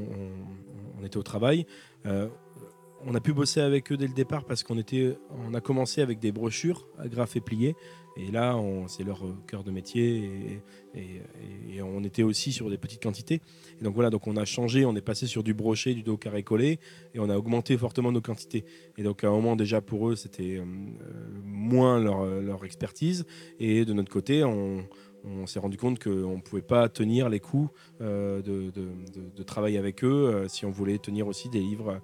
[1.04, 1.66] était au travail.
[2.06, 2.28] Euh,
[3.04, 6.02] on a pu bosser avec eux dès le départ parce qu'on était, on a commencé
[6.02, 7.74] avec des brochures agrafées pliées.
[8.16, 10.60] Et là, c'est leur cœur de métier
[10.94, 13.40] et, on était aussi sur des petites quantités.
[13.80, 16.16] Et donc voilà, donc on a changé, on est passé sur du brochet, du dos
[16.16, 16.78] carré collé
[17.14, 18.64] et on a augmenté fortement nos quantités.
[18.98, 20.64] Et donc à un moment déjà pour eux, c'était euh,
[21.44, 23.24] moins leur, expertise.
[23.58, 24.84] Et de notre côté, on,
[25.24, 30.04] on s'est rendu compte qu'on ne pouvait pas tenir les coûts euh, de, travail avec
[30.04, 32.00] eux euh, si on voulait tenir aussi des livres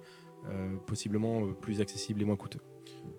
[0.47, 2.59] euh, possiblement plus accessibles et moins coûteux.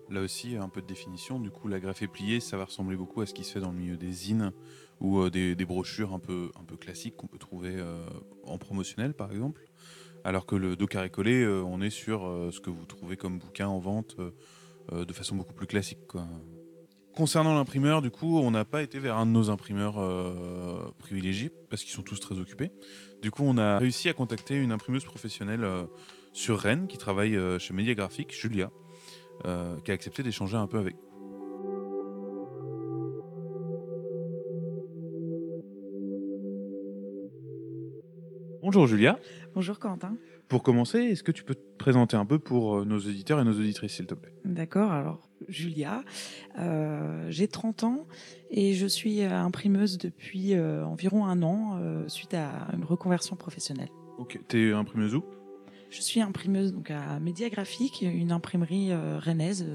[0.09, 1.39] Là aussi, un peu de définition.
[1.39, 3.71] Du coup, la greffe pliée, ça va ressembler beaucoup à ce qui se fait dans
[3.71, 4.51] le milieu des zines
[4.99, 7.81] ou des, brochures un peu, classiques qu'on peut trouver
[8.43, 9.61] en promotionnel, par exemple.
[10.23, 13.67] Alors que le dos carré collé, on est sur ce que vous trouvez comme bouquin
[13.67, 14.17] en vente
[14.91, 15.99] de façon beaucoup plus classique.
[17.15, 21.51] Concernant l'imprimeur, du coup, on n'a pas été vers un de nos imprimeurs euh, privilégiés
[21.69, 22.71] parce qu'ils sont tous très occupés.
[23.21, 25.83] Du coup, on a réussi à contacter une imprimeuse professionnelle euh,
[26.33, 28.71] sur Rennes qui travaille euh, chez Média Graphique, Julia,
[29.43, 30.95] qui a accepté d'échanger un peu avec.
[38.61, 39.17] Bonjour Julia.
[39.55, 40.15] Bonjour Quentin.
[40.47, 43.53] Pour commencer, est-ce que tu peux te présenter un peu pour nos éditeurs et nos
[43.53, 44.33] auditrices, s'il te plaît?
[44.45, 44.91] D'accord.
[44.91, 46.03] Alors, Julia.
[46.57, 48.07] Euh, j'ai 30 ans
[48.49, 53.89] et je suis imprimeuse depuis euh, environ un an euh, suite à une reconversion professionnelle.
[54.17, 55.23] Ok, t'es imprimeuse où?
[55.89, 59.65] Je suis imprimeuse donc à Média Graphique, une imprimerie rennaise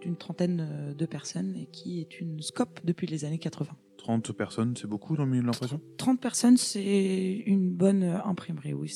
[0.00, 3.70] d'une trentaine de personnes et qui est une scope depuis les années 80.
[4.02, 5.80] 30 personnes, c'est beaucoup dans le milieu de l'impression?
[5.96, 8.88] 30 personnes, c'est une bonne imprimerie, oui.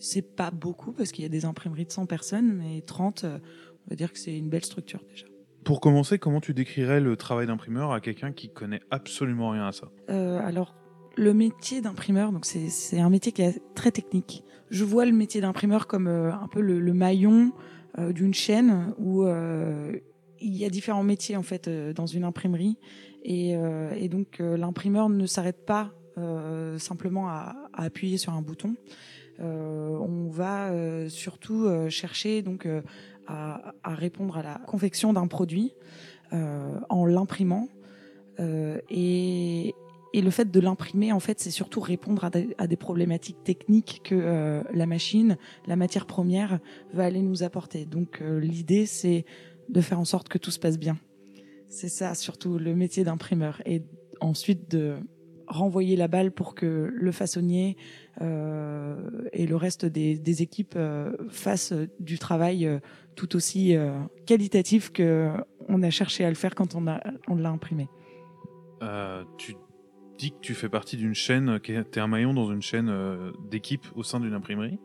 [0.00, 3.90] C'est pas beaucoup parce qu'il y a des imprimeries de 100 personnes, mais 30, on
[3.90, 5.26] va dire que c'est une belle structure déjà.
[5.64, 9.72] Pour commencer, comment tu décrirais le travail d'imprimeur à quelqu'un qui connaît absolument rien à
[9.72, 9.88] ça?
[10.08, 10.74] Alors,
[11.16, 14.42] le métier d'imprimeur, donc c'est un métier qui est très technique.
[14.70, 17.52] Je vois le métier d'imprimeur comme un peu le, maillon
[17.98, 22.78] d'une chaîne où il y a différents métiers en fait dans une imprimerie
[23.22, 23.50] et,
[23.96, 25.92] et donc l'imprimeur ne s'arrête pas
[26.78, 28.74] simplement à, appuyer sur un bouton.
[29.38, 30.70] on va
[31.08, 32.66] surtout chercher donc
[33.26, 35.74] à, répondre à la confection d'un produit
[36.32, 37.68] euh, en l'imprimant.
[38.38, 39.74] Euh, et,
[40.12, 44.62] le fait de l'imprimer, en fait, c'est surtout répondre à des, problématiques techniques que euh,
[44.72, 46.58] la machine, la matière première,
[46.92, 47.84] va aller nous apporter.
[47.86, 49.24] Donc l'idée, c'est
[49.68, 50.98] de faire en sorte que tout se passe bien.
[51.70, 53.62] C'est ça surtout le métier d'imprimeur.
[53.64, 53.82] Et
[54.20, 54.96] ensuite de
[55.46, 57.76] renvoyer la balle pour que le façonnier
[58.20, 58.96] euh,
[59.32, 62.78] et le reste des, équipes euh, fassent du travail euh,
[63.16, 63.74] tout aussi
[64.26, 65.30] qualitatif que
[65.68, 67.88] on a cherché à le faire quand on a on l'a imprimé.
[69.36, 69.54] tu
[70.16, 72.92] dis que tu fais partie d'une chaîne, tu es un maillon dans une chaîne
[73.50, 74.78] d'équipe au sein d'une imprimerie.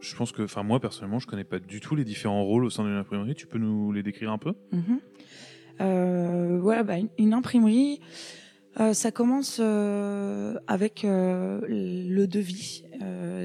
[0.00, 2.70] Je pense que, enfin moi personnellement, je connais pas du tout les différents rôles au
[2.70, 3.34] sein d'une imprimerie.
[3.34, 4.54] Tu peux nous les décrire un peu?
[5.78, 6.60] Mm-hmm.
[6.60, 8.00] Ouais, bah, une imprimerie.
[8.80, 12.84] Euh, ça commence euh, avec euh, le devis.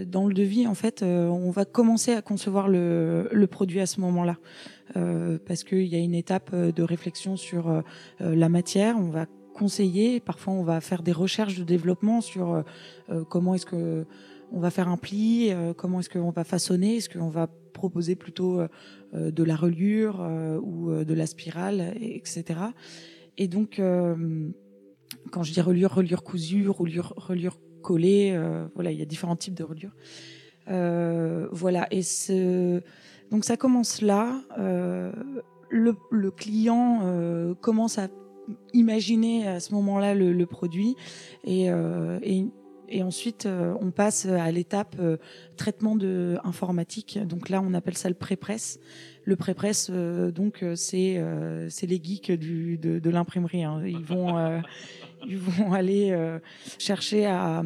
[0.07, 4.01] dans le devis, en fait, on va commencer à concevoir le, le produit à ce
[4.01, 4.37] moment-là,
[5.45, 7.83] parce qu'il y a une étape de réflexion sur
[8.19, 8.95] la matière.
[8.97, 12.63] On va conseiller, parfois on va faire des recherches de développement sur
[13.29, 14.05] comment est-ce que
[14.51, 18.61] on va faire un pli, comment est-ce qu'on va façonner, est-ce qu'on va proposer plutôt
[19.13, 20.25] de la reliure
[20.63, 22.59] ou de la spirale, etc.
[23.37, 23.81] Et donc
[25.31, 29.35] quand je dis reliure, reliure cousue, reliure, reliure collée, euh, voilà, il y a différents
[29.35, 29.95] types de reliures.
[30.69, 32.01] Euh, voilà, et
[33.31, 34.41] donc ça commence là.
[34.57, 35.11] Euh,
[35.69, 38.07] le, client euh, commence à
[38.73, 40.95] imaginer à ce moment-là le, le, produit
[41.47, 42.45] euh, et
[42.93, 44.95] et ensuite, on passe à l'étape
[45.57, 47.19] traitement de informatique.
[47.25, 48.79] Donc là, on appelle ça le pré-presse.
[49.25, 51.23] Le pré-presse, donc, c'est
[51.69, 53.63] c'est les geeks de, l'imprimerie.
[53.63, 53.81] Hein.
[53.85, 54.61] Ils vont
[55.27, 56.39] ils vont aller euh,
[56.77, 57.63] chercher à,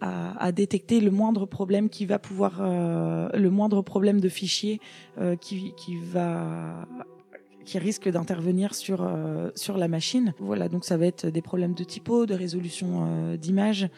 [0.00, 4.80] à, détecter le moindre problème qui va pouvoir, euh, le moindre problème de fichier
[5.18, 6.86] euh, qui, qui va
[7.64, 9.08] qui risque d'intervenir sur
[9.54, 10.34] sur la machine.
[10.40, 13.88] Voilà, donc ça va être des problèmes de typo, de résolution d'image,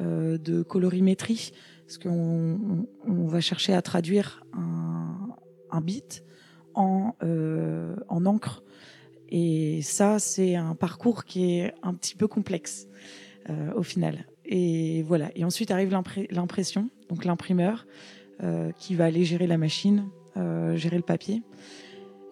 [0.00, 1.52] de colorimétrie,
[1.86, 6.24] parce qu'on on, va chercher à traduire un, bit
[6.74, 7.14] en
[8.08, 8.62] en encre
[9.28, 12.88] et ça, c'est un parcours qui est un petit peu complexe
[13.50, 14.26] euh, au final.
[14.44, 15.30] Et voilà.
[15.34, 15.90] Et ensuite arrive
[16.30, 17.86] l'impression, donc l'imprimeur
[18.42, 21.42] euh, qui va aller gérer la machine, euh, gérer le papier.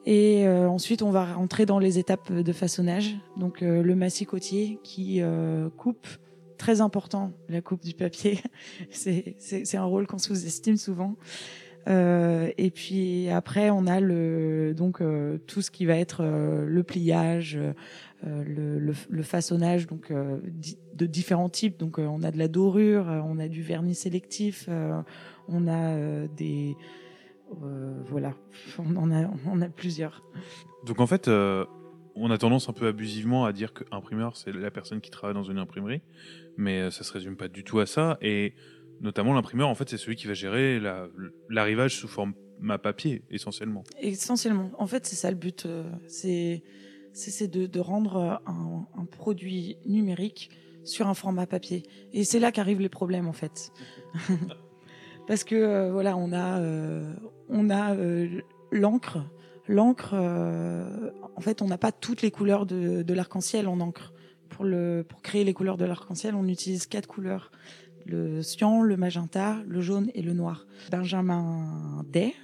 [0.07, 3.17] Et euh, ensuite, on va rentrer dans les étapes de façonnage.
[3.37, 6.07] Donc euh, le massicotier qui euh, coupe,
[6.57, 8.41] très important, la coupe du papier.
[8.91, 11.17] c'est un rôle qu'on sous-estime souvent.
[11.89, 16.65] Euh, et puis après, on a le donc euh, tout ce qui va être euh,
[16.67, 17.59] le pliage,
[18.25, 21.79] le, façonnage, donc de différents types.
[21.79, 24.69] Donc on a de la dorure, on a du vernis sélectif,
[25.49, 26.77] on a des
[28.09, 28.35] voilà,
[28.79, 30.25] on en a plusieurs.
[30.87, 31.29] Donc en fait.
[32.19, 35.45] on a tendance un peu abusivement à dire qu'imprimeur, c'est la personne qui travaille dans
[35.45, 36.01] une imprimerie,
[36.57, 38.19] mais ça se résume pas du tout à ça.
[38.21, 38.55] Et
[39.01, 40.81] Notamment l'imprimeur, en fait, c'est celui qui va gérer
[41.51, 43.85] l'arrivage sous forme ma papier, essentiellement.
[44.01, 44.71] Essentiellement.
[44.79, 45.67] En fait, c'est ça le but.
[45.67, 50.51] Euh, c'est de, de, rendre euh, un, produit numérique
[50.85, 51.83] sur un format papier.
[52.13, 53.71] Et c'est là qu'arrivent les problèmes, en fait.
[55.27, 56.61] Parce que, euh, voilà, on a,
[57.75, 57.97] a
[58.73, 59.19] l'encre.
[59.69, 64.15] L'encre, en fait, on n'a pas toutes les couleurs de l'arc-en-ciel en encre.
[64.57, 67.51] Pour, créer les couleurs de l'arc-en-ciel, on utilise quatre couleurs
[68.07, 70.67] le cyan, le magenta, le jaune et le noir.
[70.91, 72.35] Benjamin Day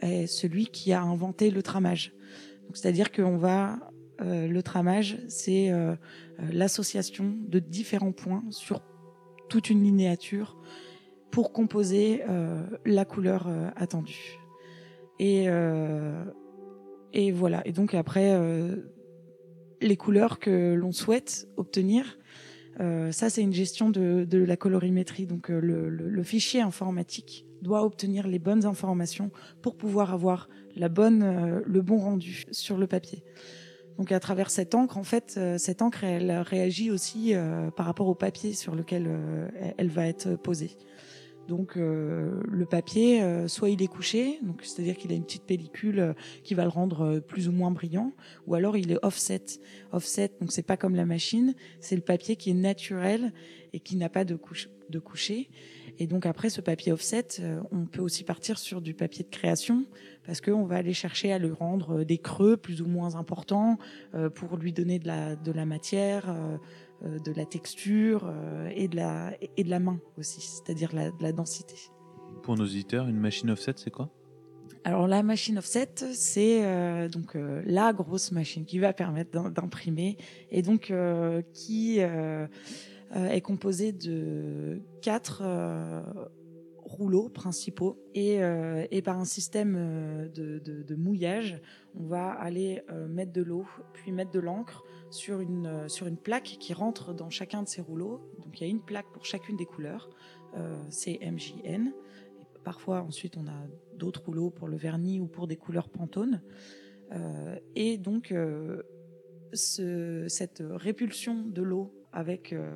[0.00, 2.12] est celui qui a inventé le tramage.
[2.72, 3.78] C'est-à-dire qu'on va
[4.20, 5.94] euh, le tramage, c'est euh, euh,
[6.52, 8.80] l'association de différents points sur
[9.48, 10.56] toute une linéature
[11.30, 12.22] pour composer
[12.86, 14.38] la couleur attendue.
[15.18, 15.46] Et,
[17.12, 17.66] et voilà.
[17.66, 18.38] Et donc après,
[19.80, 22.18] les couleurs que l'on souhaite obtenir
[22.80, 25.26] euh, ça, c'est une gestion de, de, la colorimétrie.
[25.26, 29.30] Donc, euh, le, le, le, fichier informatique doit obtenir les bonnes informations
[29.62, 33.24] pour pouvoir avoir la bonne, euh, le bon rendu sur le papier.
[33.98, 37.34] Donc, à travers cette encre, en fait, cette encre, elle réagit aussi
[37.76, 39.10] par rapport au papier sur lequel
[39.76, 40.76] elle va être posée.
[41.48, 46.54] Donc le papier, soit il est couché, donc c'est-à-dire qu'il a une petite pellicule qui
[46.54, 48.12] va le rendre plus ou moins brillant,
[48.46, 49.44] ou alors il est offset.
[49.92, 53.32] Offset, donc c'est pas comme la machine, c'est le papier qui est naturel
[53.72, 55.50] et qui n'a pas de couche de coucher.
[55.98, 59.30] Et donc après ce papier offset, euh, on peut aussi partir sur du papier de
[59.30, 59.84] création
[60.24, 63.78] parce qu'on va aller chercher à le rendre euh, des creux plus ou moins importants
[64.14, 66.34] euh, pour lui donner de la, de la matière,
[67.02, 68.32] de la texture
[68.74, 71.76] et de la, et de la main aussi, c'est-à-dire la, de la densité.
[72.42, 74.10] Pour nos auditeurs, une machine offset, c'est quoi?
[74.84, 80.16] Alors la machine offset, c'est donc la grosse machine qui va permettre d'imprimer
[80.50, 80.92] et donc
[81.52, 82.00] qui
[83.16, 86.02] euh, est composé de quatre euh,
[86.76, 91.60] rouleaux principaux et, euh, et, par un système de, de, de, mouillage,
[91.94, 96.56] on va aller mettre de l'eau, puis mettre de l'encre sur une, sur une plaque
[96.60, 98.32] qui rentre dans chacun de ces rouleaux.
[98.44, 100.10] Donc il y a une plaque pour chacune des couleurs,
[100.90, 101.92] c'est MJN.
[102.64, 106.42] parfois ensuite on a d'autres rouleaux pour le vernis ou pour des couleurs Pantone.
[107.74, 108.34] et donc
[109.52, 112.70] ce, cette répulsion de l'eau avec euh,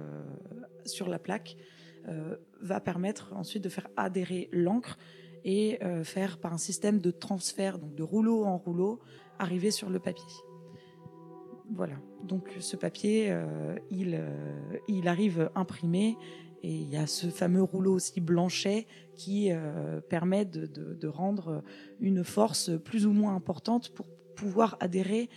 [0.85, 1.57] sur la plaque
[2.09, 4.99] euh, va permettre ensuite de faire adhérer l'encre
[5.45, 9.01] et euh, faire par un système de transfert, donc de rouleau en rouleau,
[9.39, 10.51] arriver sur le papier.
[11.75, 11.95] Voilà.
[12.25, 13.35] Donc ce papier,
[13.91, 14.20] il,
[14.89, 16.16] il arrive imprimé
[16.62, 19.51] et il y a ce fameux rouleau aussi blanchet qui
[20.09, 21.64] permet de, rendre
[21.99, 24.07] une force plus ou moins importante pour
[24.37, 25.29] pouvoir adhérer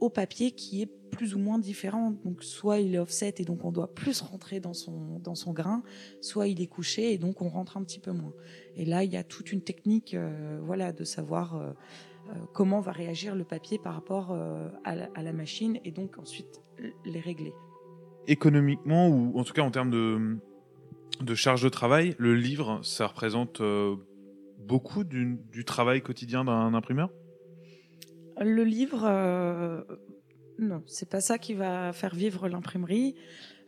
[0.00, 2.10] au papier qui est plus ou moins différent.
[2.24, 5.52] Donc soit il est offset et donc on doit plus rentrer dans son, dans son
[5.52, 5.82] grain,
[6.20, 8.34] soit il est couché et donc on rentre un petit peu moins.
[8.76, 11.74] Et là, il y a toute une technique euh, voilà, de savoir euh, euh,
[12.52, 14.32] comment va réagir le papier par rapport
[14.84, 16.62] à la, à, la, machine et donc ensuite
[17.04, 17.52] les régler.
[18.26, 20.38] Économiquement, ou en tout cas en termes de,
[21.20, 23.60] de charge de travail, le livre, ça représente
[24.58, 27.10] beaucoup du, du travail quotidien d'un imprimeur?
[28.40, 29.06] Le livre,
[30.58, 33.16] non, c'est pas ça qui va faire vivre l'imprimerie.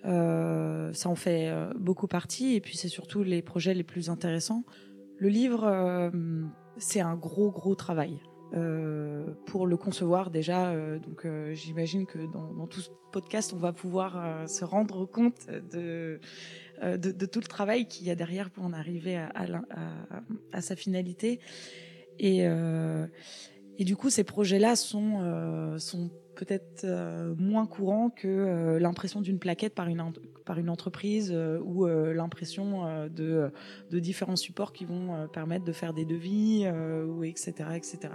[0.04, 4.08] Euh, ça en fait euh, beaucoup partie, et puis c'est surtout les projets les plus
[4.08, 4.64] intéressants.
[5.18, 6.10] Le livre, euh,
[6.76, 8.20] c'est un gros gros travail.
[9.46, 14.64] Pour le concevoir déjà, donc j'imagine que dans, tout ce podcast, on va pouvoir se
[14.64, 16.20] rendre compte de,
[17.26, 21.40] tout le travail qu'il y a derrière pour en arriver à, sa finalité.
[22.18, 22.46] Et,
[23.80, 29.74] du coup, ces projets-là sont, sont peut-être euh, moins courant que euh, l'impression d'une plaquette
[29.74, 30.00] par une,
[30.46, 33.50] par une entreprise euh, ou l'impression de,
[33.90, 37.52] de, différents supports qui vont permettre de faire des devis, ou etc.
[37.74, 38.14] etc.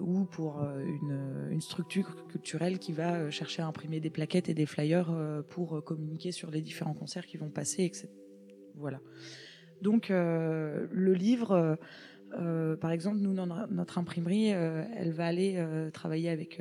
[0.00, 5.12] ou pour une, structure culturelle qui va chercher à imprimer des plaquettes et des flyers
[5.50, 8.08] pour communiquer sur les différents concerts qui vont passer, etc.
[8.74, 9.00] Voilà.
[9.82, 11.78] Donc le livre
[12.38, 16.60] euh, par exemple, nous, notre imprimerie, euh, elle va aller euh, travailler avec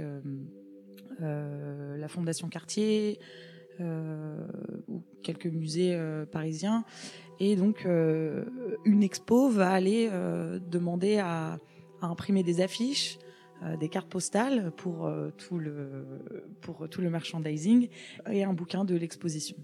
[1.19, 3.19] la Fondation Cartier
[3.79, 5.97] ou quelques musées
[6.31, 6.83] parisiens.
[7.39, 10.09] Et donc, une expo va aller
[10.69, 11.59] demander à,
[12.01, 13.17] imprimer des affiches,
[13.79, 16.05] des cartes postales pour, tout le,
[16.61, 17.89] pour tout le merchandising
[18.29, 19.57] et un bouquin de l'exposition.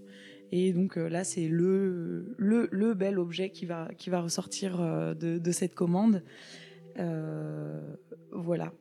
[0.52, 5.14] Et donc euh, là, c'est le, le, bel objet qui va, qui va ressortir euh,
[5.14, 6.22] de, cette commande.
[6.98, 7.80] Euh,
[8.32, 8.72] voilà.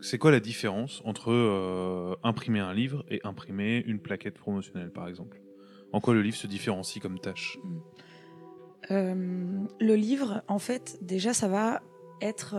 [0.00, 5.40] C'est quoi la différence entre imprimer un livre et imprimer une plaquette promotionnelle, par exemple?
[5.92, 7.58] En quoi le livre se différencie comme tâche?
[8.90, 11.82] Le livre, en fait, déjà, ça va
[12.20, 12.56] être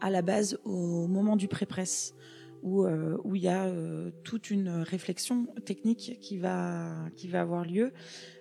[0.00, 2.14] à la base au moment du pré-presse
[2.62, 7.40] où, euh, où il y a euh, toute une réflexion technique qui va, qui va
[7.40, 7.92] avoir lieu,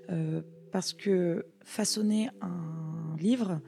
[0.10, 3.62] euh, parce que façonner un livre,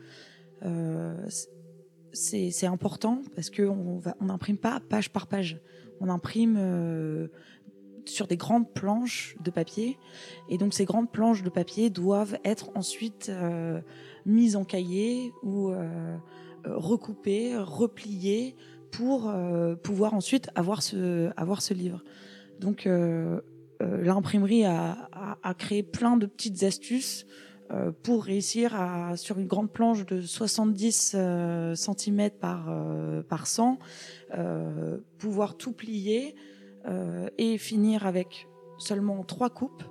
[2.14, 5.60] c'est important, parce qu'on n'imprime pas page par page,
[6.00, 7.30] on imprime
[8.06, 9.98] sur des grandes planches de papier.
[10.50, 13.32] Et donc ces grandes planches de papier doivent être ensuite
[14.26, 15.74] mises en cahier ou
[16.66, 18.56] recoupées, repliées
[18.92, 22.04] pour euh, pouvoir ensuite avoir ce, livre.
[22.60, 23.42] Donc euh,
[23.82, 24.96] euh, l'imprimerie a,
[25.58, 27.26] créé plein de petites astuces
[28.04, 31.16] pour réussir à, sur une grande planche de 70
[31.76, 32.74] cm par,
[33.30, 33.80] par 100,
[35.18, 36.36] pouvoir tout plier
[37.38, 38.48] et finir avec
[38.78, 39.84] seulement trois coupes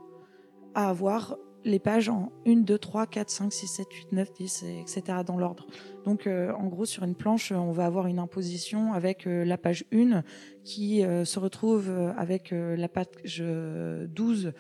[0.74, 4.64] à avoir les pages en 1, 2, 3, 4, 5, 6, 7, 8, 9, 10,
[4.80, 5.02] etc.
[5.26, 5.66] dans l'ordre.
[6.04, 9.58] Donc euh, en gros sur une planche, on va avoir une imposition avec euh, la
[9.58, 10.22] page 1
[10.64, 14.52] qui euh, se retrouve avec la page 12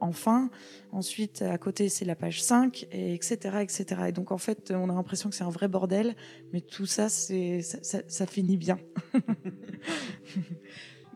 [0.00, 0.50] en fin.
[0.92, 3.84] Ensuite à côté c'est la page 5, et etc., etc.
[4.08, 6.16] Et donc en fait on a l'impression que c'est un vrai bordel,
[6.52, 8.78] mais tout ça, c'est, ça, ça, ça finit bien.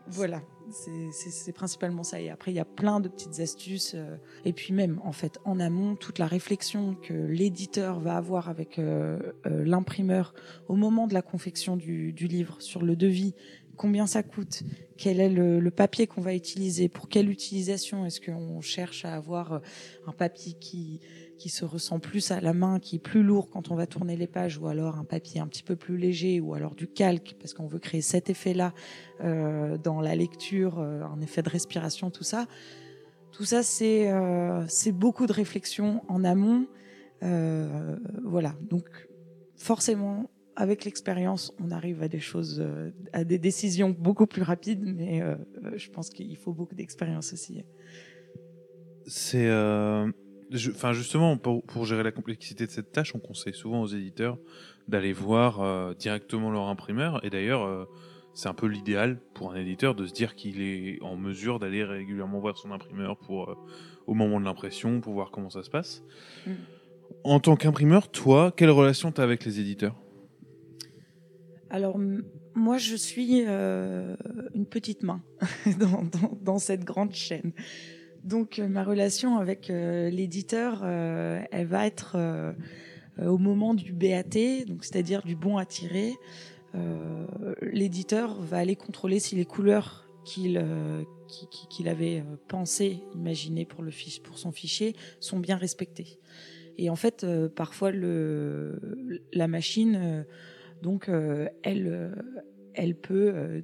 [0.07, 0.41] voilà
[0.71, 2.19] c'est principalement ça.
[2.19, 3.93] Et après, il y a plein de petites astuces.
[3.95, 8.49] Euh, et puis même, en fait, en amont, toute la réflexion que l'éditeur va avoir
[8.49, 10.33] avec euh, euh, l'imprimeur
[10.67, 13.35] au moment de la confection du, livre sur le devis,
[13.75, 14.63] combien ça coûte,
[14.97, 19.61] quel est le, papier qu'on va utiliser, pour quelle utilisation, est-ce qu'on cherche à avoir
[20.07, 21.01] un papier qui
[21.37, 24.15] qui se ressent plus à la main, qui est plus lourd quand on va tourner
[24.15, 27.35] les pages, ou alors un papier un petit peu plus léger, ou alors du calque,
[27.39, 28.73] parce qu'on veut créer cet effet-là
[29.21, 32.47] euh, dans la lecture, euh, un effet de respiration, tout ça.
[33.31, 36.67] Tout ça, c'est euh, beaucoup de réflexion en amont.
[37.23, 38.85] Euh, voilà, donc
[39.55, 42.63] forcément, avec l'expérience, on arrive à des choses,
[43.11, 45.21] à des décisions beaucoup plus rapides, mais
[45.75, 47.63] je pense qu'il faut beaucoup d'expérience aussi.
[49.07, 49.49] C'est
[50.53, 54.37] Enfin, justement, pour, gérer la complexité de cette tâche, on conseille souvent aux éditeurs
[54.87, 57.23] d'aller voir euh, directement leur imprimeur.
[57.25, 57.85] Et d'ailleurs, euh,
[58.33, 61.83] c'est un peu l'idéal pour un éditeur de se dire qu'il est en mesure d'aller
[61.83, 63.55] régulièrement voir son imprimeur pour, euh,
[64.05, 66.03] au moment de l'impression, pour voir comment ça se passe.
[66.45, 66.51] Mm.
[67.23, 69.95] En tant qu'imprimeur, toi, quelle relation tu as avec les éditeurs?
[71.69, 71.97] Alors,
[72.53, 75.23] moi, je suis une petite main
[75.79, 76.03] dans,
[76.41, 77.53] dans, cette grande chaîne.
[78.23, 82.17] Donc euh, ma relation avec euh, l'éditeur, euh, elle va être
[83.21, 86.13] au moment du BAT, donc c'est-à-dire du bon à tirer.
[87.61, 90.57] l'éditeur va aller contrôler si les couleurs qu'il
[91.85, 96.17] avait pensé, imaginé pour, le fiche, pour son fichier sont bien respectées.
[96.79, 97.23] Et en fait,
[97.55, 100.25] parfois, la machine,
[100.81, 101.07] donc,
[101.61, 102.15] elle,
[102.73, 103.61] elle peut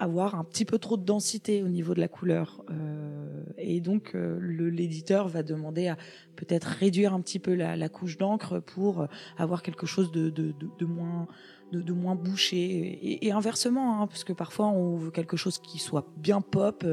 [0.00, 2.64] avoir un petit peu trop de densité au niveau de la couleur.
[2.70, 4.40] Euh, et donc, euh,
[4.70, 5.96] l'éditeur va demander à
[6.34, 10.52] peut-être réduire un petit peu la, la couche d'encre pour avoir quelque chose de, de,
[10.78, 11.28] de, moins
[11.72, 12.56] de, moins bouché.
[12.56, 16.84] Et, et inversement hein, parce que parfois on veut quelque chose qui soit bien pop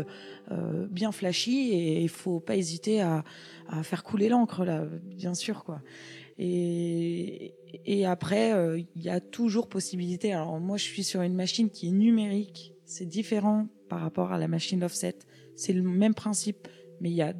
[0.51, 3.23] euh, bien flashy et il faut pas hésiter à,
[3.67, 5.81] à faire couler l'encre là bien sûr quoi.
[6.37, 7.55] Et,
[7.85, 10.33] et après euh, il y a toujours possibilité.
[10.33, 14.39] Alors moi je suis sur une machine qui est numérique c'est différent par rapport à
[14.39, 15.19] la machine offset.
[15.55, 16.67] C'est le même principe,
[17.01, 17.33] mais il y a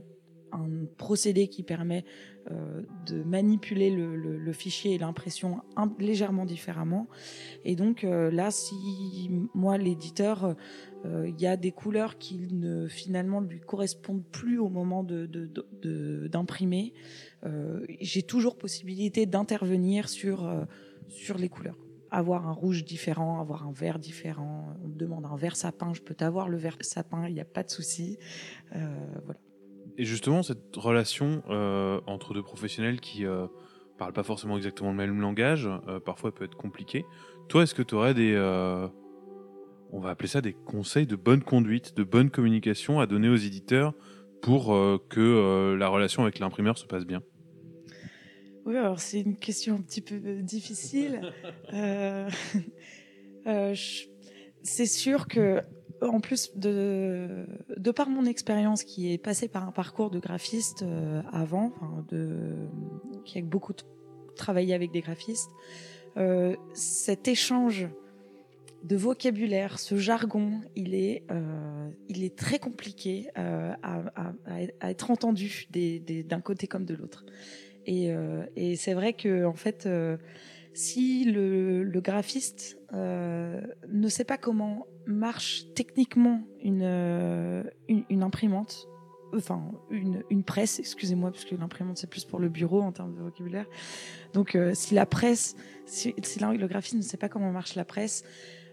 [0.52, 2.04] un procédé qui permet
[2.52, 5.62] euh, de manipuler le, fichier et l'impression
[6.00, 7.08] légèrement différemment.
[7.64, 10.56] Et donc euh, là, si moi, l'éditeur,
[11.06, 15.06] euh, il y a des couleurs qui ne finalement lui correspondent plus au moment
[16.32, 16.94] d'imprimer,
[18.02, 20.66] j'ai toujours possibilité d'intervenir sur,
[21.08, 21.78] sur les couleurs
[22.12, 24.76] avoir un rouge différent, avoir un vert différent.
[24.84, 27.46] On me demande un vert sapin, je peux t'avoir le vert sapin, il n'y a
[27.46, 28.18] pas de souci.
[28.76, 29.40] Euh, voilà.
[29.98, 33.48] Et justement, cette relation euh, entre deux professionnels qui euh,
[33.98, 35.68] parlent pas forcément exactement le même langage,
[36.06, 37.04] parfois peut être compliqué.
[37.50, 38.38] Toi, est-ce que tu aurais des,
[39.92, 43.38] on va appeler ça des conseils de bonne conduite, de bonne communication à donner aux
[43.38, 43.94] éditeurs
[44.44, 44.68] pour
[45.10, 47.24] que la relation avec l'imprimeur se passe bien?
[48.68, 51.22] Oui, alors c'est une question un petit peu difficile.
[51.74, 52.30] euh,
[53.48, 53.74] euh,
[54.62, 55.62] c'est sûr que,
[56.02, 57.46] en plus de,
[57.78, 62.06] de par mon expérience qui est passée par un parcours de graphiste euh, avant, enfin
[62.10, 62.56] de,
[63.24, 63.74] qui a beaucoup
[64.36, 65.50] travaillé avec des graphistes,
[66.18, 67.88] euh, cet échange
[68.84, 74.34] de vocabulaire, ce jargon, il est, euh, il est très compliqué euh, à, à,
[74.80, 77.26] à, être entendu d'un côté comme de l'autre.
[77.88, 80.18] Et, euh, et c'est vrai que en fait, euh,
[80.74, 86.84] si le, graphiste euh, ne sait pas comment marche techniquement une,
[88.22, 88.90] imprimante,
[89.34, 93.66] enfin une, presse, excusez-moi, puisque l'imprimante c'est plus pour le bureau en termes de vocabulaire.
[94.34, 98.26] Donc si la presse, si, le graphiste ne sait pas comment marche la presse,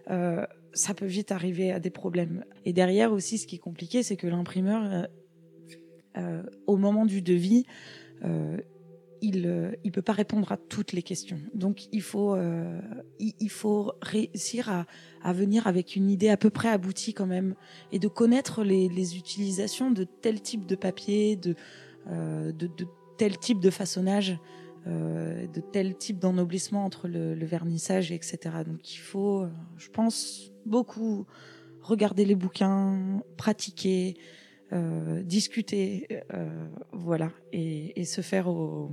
[0.08, 2.44] ça peut vite arriver à des problèmes.
[2.64, 5.06] Et derrière aussi, ce qui est compliqué, c'est que l'imprimeur,
[6.66, 7.64] au moment du devis,
[9.24, 11.40] il ne euh, peut pas répondre à toutes les questions.
[11.54, 12.80] Donc il faut, euh,
[14.02, 14.68] réussir
[15.22, 17.54] à, venir avec une idée à peu près aboutie quand même
[17.92, 21.54] et de connaître les, utilisations de tel type de papier, de,
[22.08, 22.52] euh,
[23.16, 24.38] tel type de façonnage,
[24.86, 28.38] de tel type d'ennoblissement entre le, vernissage, etc.
[28.66, 29.46] Donc il faut,
[29.78, 31.26] je pense, beaucoup
[31.80, 34.16] regarder les bouquins, pratiquer,
[35.22, 36.06] discuter,
[36.92, 38.90] voilà, et, et se faire au,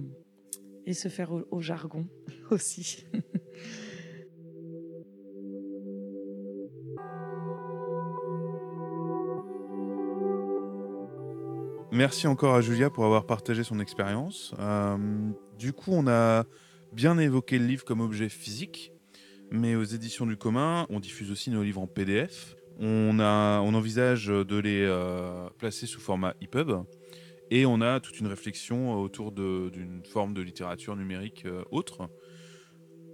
[0.94, 2.08] se faire au, jargon
[2.52, 3.06] aussi.
[11.92, 14.54] Merci encore à Julia pour avoir partagé son expérience.
[14.60, 14.98] Euh,
[15.60, 16.46] du coup, on a
[16.94, 18.94] bien évoqué le livre comme objet physique,
[19.52, 22.56] mais aux éditions du commun, on diffuse aussi nos livres en PDF.
[22.80, 26.86] On envisage de les euh, placer sous format EPUB.
[27.52, 32.10] Et on a toute une réflexion autour de- d'une forme de littérature numérique euh, autre.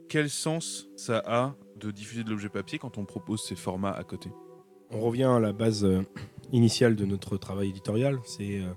[0.09, 4.03] Quel sens ça a de diffuser de l'objet papier quand on propose ces formats à
[4.03, 4.29] côté?
[4.91, 6.03] On revient à la base euh,
[6.51, 8.19] initiale de notre travail éditorial.
[8.25, 8.71] C'est euh,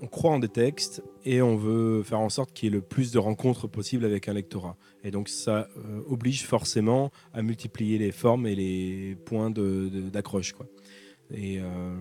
[0.00, 2.82] on croit en des textes et on veut faire en sorte qu'il y ait le
[2.82, 4.76] plus de rencontres possible avec un lectorat.
[5.04, 10.54] Et donc ça euh, oblige forcément à multiplier les formes et les points d'accroche.
[11.30, 11.94] Et euh,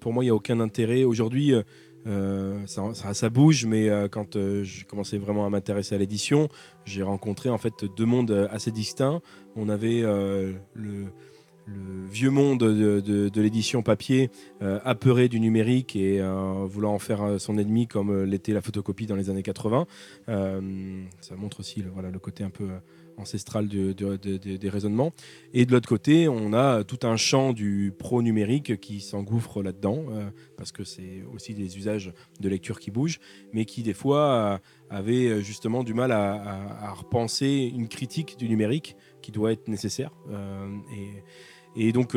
[0.00, 1.04] pour moi, il n'y a aucun intérêt.
[1.04, 1.62] Aujourd'hui, euh,
[2.06, 6.48] euh, ça, bouge, mais euh, quand euh, j'ai commencé vraiment à m'intéresser à l'édition,
[6.84, 9.20] j'ai rencontré en fait deux mondes assez distincts.
[9.56, 11.04] On avait le,
[12.10, 16.20] vieux monde de, l'édition papier, apeuré du numérique et
[16.64, 19.86] voulant en faire son ennemi comme l'était la photocopie dans les années 80.
[20.28, 22.68] Euh, ça montre aussi le côté un peu
[23.20, 25.12] ancestral du- de- de- de- des raisonnements.
[25.52, 30.30] Et de l'autre côté, on a tout un champ du pro-numérique qui s'engouffre là-dedans, euh,
[30.56, 33.20] parce que c'est aussi des usages de lecture qui bougent,
[33.52, 34.58] mais qui des fois euh,
[34.90, 40.10] avait euh, justement du mal à, repenser une critique du numérique qui doit être nécessaire.
[41.76, 42.16] Et, donc,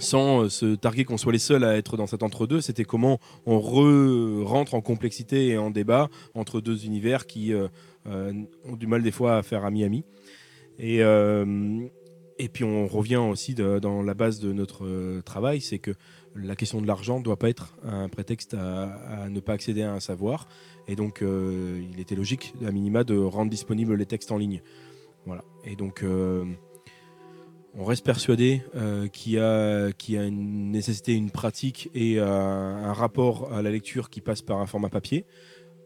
[0.00, 3.20] sans euh, se targuer qu'on soit les seuls à être dans cet entre-deux, c'était comment
[3.46, 7.68] on re- rentre en complexité et en débat entre deux univers qui euh,
[8.06, 8.32] euh,
[8.64, 10.04] ont du mal des fois à faire ami-ami.
[10.78, 11.00] Et,
[12.38, 15.90] et puis on revient aussi dans la base de notre travail, c'est que
[16.34, 19.92] la question de l'argent ne doit pas être un prétexte à, ne pas accéder à
[19.92, 20.48] un savoir.
[20.88, 24.62] Et donc, il était logique, à minima, de rendre disponibles les textes en ligne.
[25.26, 25.44] Voilà.
[25.66, 26.02] Et donc,
[27.74, 29.90] on reste persuadé euh, qu'il y, a-
[30.26, 34.66] une nécessité, une pratique et euh, un rapport à la lecture qui passe par un
[34.66, 35.24] format papier.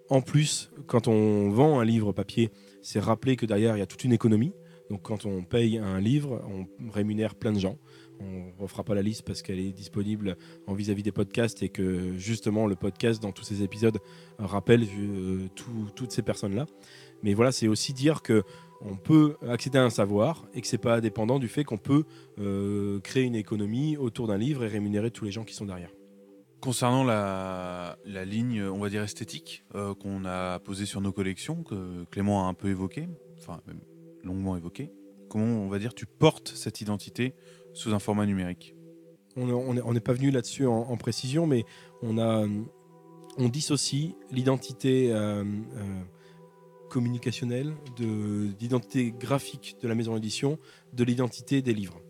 [0.08, 2.50] En plus, quand on vend un livre papier,
[2.82, 4.52] c'est rappeler que derrière, il y a toute une économie.
[4.90, 7.78] Donc, quand on paye un livre, on rémunère plein de gens.
[8.20, 11.68] On ne refera pas la liste parce qu'elle est disponible en vis-à-vis des podcasts et
[11.70, 13.98] que justement le podcast dans tous ces épisodes
[14.38, 16.66] rappelle euh, tout- toutes ces personnes-là.
[17.22, 18.42] Mais voilà, c'est aussi dire que
[18.84, 22.04] on peut accéder à un savoir et que c'est pas dépendant du fait qu'on peut
[22.38, 25.90] euh, créer une économie autour d'un livre et rémunérer tous les gens qui sont derrière.
[26.60, 31.62] Concernant la, la ligne, on va dire esthétique, euh, qu'on a posée sur nos collections,
[31.62, 33.08] que Clément a un peu évoqué,
[33.38, 33.80] enfin même
[34.22, 34.90] longuement évoqué,
[35.28, 37.34] comment on va dire tu portes cette identité
[37.72, 38.74] sous un format numérique?
[39.36, 41.64] On n'est pas venu là-dessus en, en précision, mais
[42.02, 42.46] on, a,
[43.36, 45.44] on dissocie l'identité euh,
[46.94, 50.60] communicationnelle, de- d'identité graphique de la maison d'édition,
[50.92, 52.00] de l'identité des livres.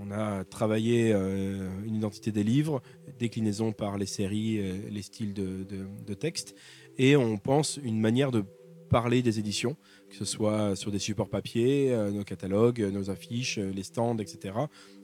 [0.00, 2.80] On a travaillé euh, une identité des livres,
[3.18, 6.54] déclinaison par les séries, euh, les styles de, texte,
[6.96, 8.44] et on pense une manière de
[8.88, 9.76] parler des éditions,
[10.08, 14.54] que ce soit sur des supports papier, euh, nos catalogues, nos affiches, les stands, etc.,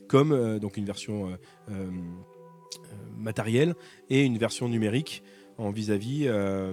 [0.07, 1.37] comme donc une version
[3.17, 3.75] matérielle
[4.11, 5.23] et une version numérique
[5.59, 6.73] en vis-à-vis, euh,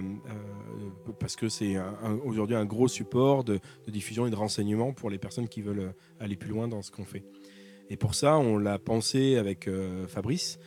[1.18, 1.76] parce que c'est
[2.24, 5.92] aujourd'hui un gros support de, diffusion et de renseignement pour les personnes qui veulent euh,
[6.20, 7.24] aller plus loin dans ce qu'on fait.
[7.90, 9.68] Et pour ça, on l'a pensé avec
[10.08, 10.58] Fabrice,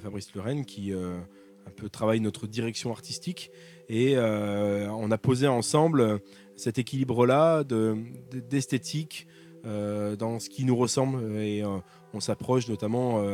[0.00, 3.50] Fabrice Lorraine, qui un peu travaille notre direction artistique,
[3.88, 6.20] et on a posé ensemble
[6.54, 7.96] cet équilibre-là de-
[8.30, 9.26] de- d'esthétique
[9.64, 11.64] dans ce qui nous ressemble, et
[12.14, 13.24] on s'approche notamment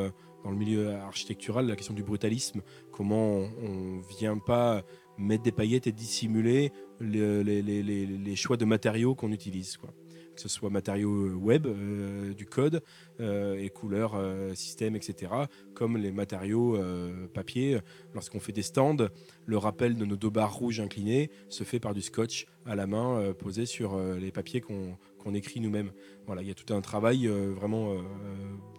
[0.44, 2.62] dans le milieu architectural la question du brutalisme,
[2.92, 4.82] comment on ne vient pas
[5.18, 9.76] mettre des paillettes et dissimuler le- les, choix de matériaux qu'on utilise.
[9.76, 9.90] Quoi.
[10.36, 12.82] Que ce soit matériaux web, euh, du code,
[13.18, 15.32] euh, et couleurs, euh, systèmes, etc.,
[15.74, 17.80] comme les matériaux euh, papier.
[18.14, 19.08] Lorsqu'on fait des stands,
[19.46, 22.86] le rappel de nos deux barres rouges inclinées se fait par du scotch à la
[22.86, 25.90] main euh, posé sur euh, les papiers qu'on qu'on écrit nous-mêmes.
[26.26, 27.94] Voilà, il y a tout un travail euh, vraiment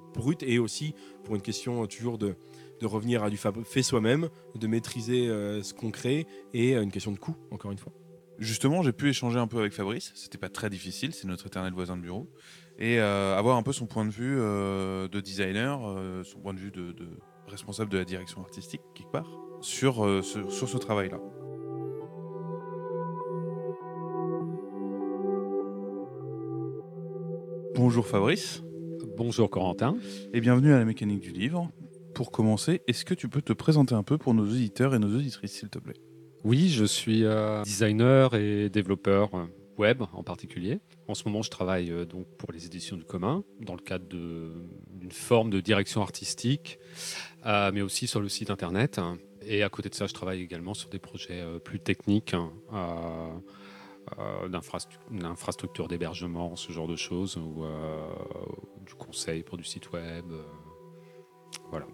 [0.10, 0.94] euh, brut et aussi
[1.24, 2.36] pour une question euh, toujours de,
[2.80, 6.92] de revenir à du fait soi-même, de maîtriser euh, ce qu'on crée et euh, une
[6.92, 7.94] question de coût, encore une fois.
[8.38, 11.74] Justement, j'ai pu échanger un peu avec Fabrice, c'était pas très difficile, c'est notre éternel
[11.74, 12.30] voisin de bureau,
[12.78, 15.82] et avoir un peu son point de vue de designer,
[16.24, 16.96] son point de vue de,
[17.48, 19.30] responsable de la direction artistique, quelque part,
[19.60, 21.20] sur, sur ce travail-là.
[27.76, 28.64] Bonjour Fabrice.
[29.20, 29.98] Bonjour Corentin.
[30.32, 31.70] Et bienvenue à la mécanique du livre.
[32.16, 35.14] Pour commencer, est-ce que tu peux te présenter un peu pour nos auditeurs et nos
[35.14, 35.98] auditrices, s'il te plaît?
[36.46, 39.44] Oui, je suis euh, designer et développeur euh,
[39.78, 40.80] web en particulier.
[41.10, 44.06] En ce moment, je travaille euh, donc pour les éditions du commun dans le cadre
[44.08, 46.80] d'une forme de direction artistique,
[47.46, 49.02] mais aussi sur le site internet.
[49.42, 52.36] Et à côté de ça, je travaille également sur des projets plus techniques.
[54.50, 57.64] D'infrastructures d'hébergement, ce genre de choses, ou
[58.86, 60.26] du conseil pour du site web.
[61.70, 61.86] voilà.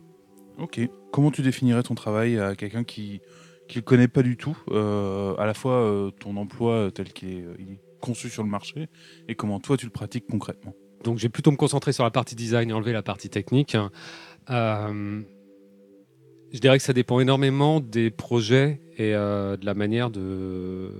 [0.57, 0.79] Ok.
[1.11, 3.21] Comment tu définirais ton travail à quelqu'un qui
[3.69, 7.11] ne le connaît pas du tout, euh, à la fois euh, ton emploi euh, tel
[7.11, 8.87] qu'il est, conçu sur le marché,
[9.27, 10.75] et comment toi tu le pratiques concrètement?
[11.03, 13.75] Donc je vais plutôt me concentrer sur la partie design et enlever la partie technique.
[14.47, 15.23] je
[16.51, 20.91] dirais que ça dépend énormément des projets et de la manière de,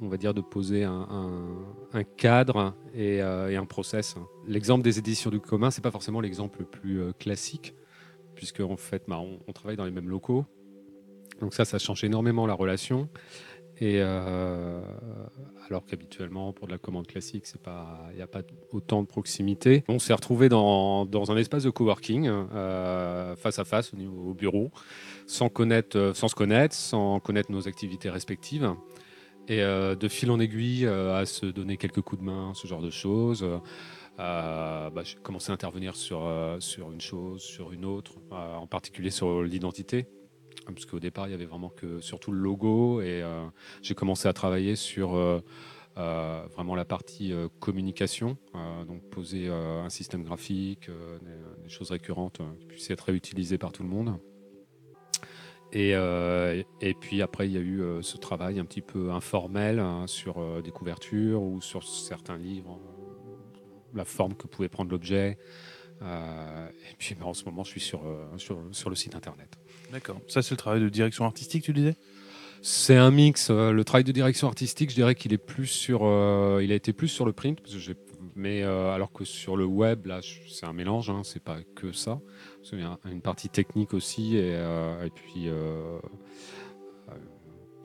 [0.00, 4.16] on va dire, de poser un, cadre et, un process.
[4.46, 7.74] L'exemple des éditions du commun, c'est pas forcément l'exemple le plus classique,
[8.34, 10.44] puisque en fait, bah, on, travaille dans les mêmes locaux.
[11.40, 13.08] Donc ça, ça change énormément la relation.
[13.82, 14.80] Euh,
[15.68, 17.44] alors qu'habituellement, pour de la commande classique,
[18.10, 19.84] il n'y a pas autant de proximité.
[19.88, 24.70] On s'est retrouvé dans, un espace de coworking, euh, face à face au, au bureau,
[25.26, 28.74] sans, connaître, sans se connaître, sans connaître nos activités respectives.
[29.48, 32.82] Et euh, de fil en aiguille, à se donner quelques coups de main, ce genre
[32.82, 33.46] de choses.
[34.20, 38.56] Euh, bah, j'ai commencé à intervenir sur, euh, sur une chose, sur une autre, euh,
[38.56, 40.06] en particulier sur l'identité,
[40.66, 43.22] parce qu'au départ, il y avait vraiment que surtout le logo, et
[43.82, 45.10] j'ai commencé à travailler sur
[45.96, 48.36] vraiment la partie communication,
[48.86, 50.90] donc poser un système graphique,
[51.22, 54.18] des, choses récurrentes qui puissent être réutilisées par tout le monde.
[55.72, 55.94] Et,
[57.00, 60.70] puis après, il y a eu ce travail un petit peu informel hein, sur des
[60.70, 62.78] couvertures ou sur certains livres
[63.94, 65.38] la forme que pouvait prendre l'objet.
[66.02, 69.58] Euh, et puis bah, en ce moment, je suis euh, sur, sur, le site internet.
[69.92, 70.20] D'accord.
[70.28, 71.96] Ça, c'est le travail de direction artistique, tu disais?
[72.60, 73.50] C'est un mix.
[73.50, 76.00] Euh, le travail de direction artistique, je dirais qu'il est plus sur,
[76.60, 77.92] il a été plus sur le print, parce que
[78.34, 81.10] mais alors que sur le web, là, c'est un mélange.
[81.10, 82.20] Hein, c'est pas que ça.
[82.72, 85.48] Il y a une partie technique aussi, et, et puis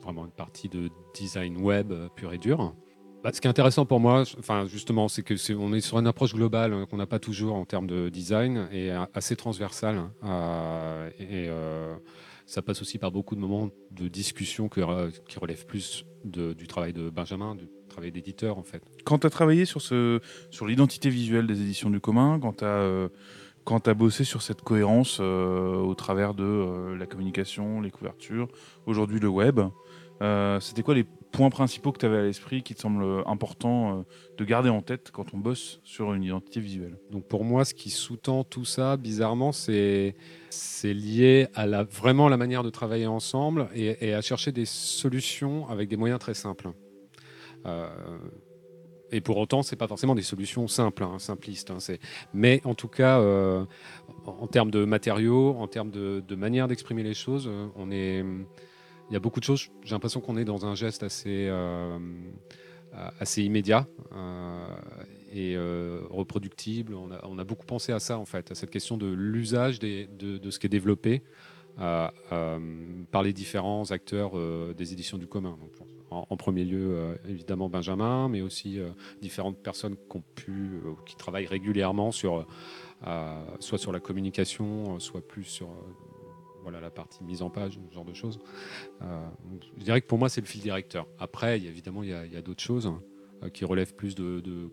[0.02, 2.76] vraiment une partie de design web pur et dur.
[3.24, 6.34] Bah, ce qui est intéressant pour moi, enfin justement, c'est que est, sur une approche
[6.34, 9.96] globale hein, qu'on n'a pas toujours en termes de design et assez transversale.
[9.96, 11.96] Hein, euh, et euh,
[12.46, 17.10] ça passe aussi par beaucoup de moments de discussion qui relèvent plus du travail de
[17.10, 18.84] Benjamin, du travail d'éditeur en fait.
[19.06, 19.80] Quand tu as travaillé sur,
[20.68, 23.08] l'identité visuelle des éditions du commun, quand tu as, euh,
[23.66, 28.50] as bossé sur cette cohérence au travers de la communication, les couvertures,
[28.86, 29.62] aujourd'hui le web,
[30.60, 34.04] c'était quoi les points principaux que tu avais à l'esprit qui te semblent importants euh,
[34.38, 37.74] de garder en tête quand on bosse sur une identité visuelle Donc pour moi, ce
[37.74, 40.16] qui sous-tend tout ça, bizarrement, c'est
[40.84, 45.90] lié à la, vraiment la manière de travailler ensemble et, à chercher des solutions avec
[45.90, 46.70] des moyens très simples.
[47.66, 47.90] Euh,
[49.12, 51.72] et pour autant, c'est pas forcément des solutions simples, hein, simplistes.
[51.72, 51.78] Hein,
[52.34, 53.66] mais en tout cas, euh,
[54.26, 58.24] en termes de matériaux, en termes de manière d'exprimer les choses, on est
[59.14, 59.70] il y a beaucoup de choses.
[59.84, 62.00] J'ai l'impression qu'on est dans un geste assez, euh,
[63.20, 64.66] assez immédiat euh,
[65.32, 66.96] et euh, reproductible.
[66.96, 70.58] On a, beaucoup pensé à ça, en fait, à cette question de l'usage de, ce
[70.58, 71.22] qui est développé
[71.78, 74.32] par les différents acteurs
[74.74, 75.60] des éditions du commun.
[76.10, 78.80] en, premier lieu, évidemment, Benjamin, mais aussi
[79.22, 82.48] différentes personnes qui, ont pu, qui travaillent régulièrement sur,
[83.60, 85.70] soit sur la communication, soit plus sur
[86.64, 88.40] voilà la partie mise en page, ce genre de choses.
[89.02, 89.28] Euh,
[89.78, 91.08] je dirais que pour moi, c'est le fil directeur.
[91.20, 93.04] Après, évidemment, il y a, d'autres choses hein,
[93.44, 94.70] euh, qui relèvent plus de, de,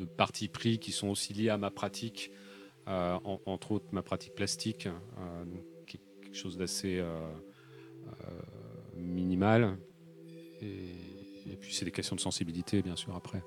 [0.00, 2.30] euh, parties pris qui sont aussi liées à ma pratique,
[2.86, 4.88] entre autres ma pratique plastique,
[5.86, 7.04] qui est quelque chose d'assez
[8.96, 9.76] minimal.
[10.62, 13.42] Et, puis, c'est des questions de sensibilité, bien sûr, après.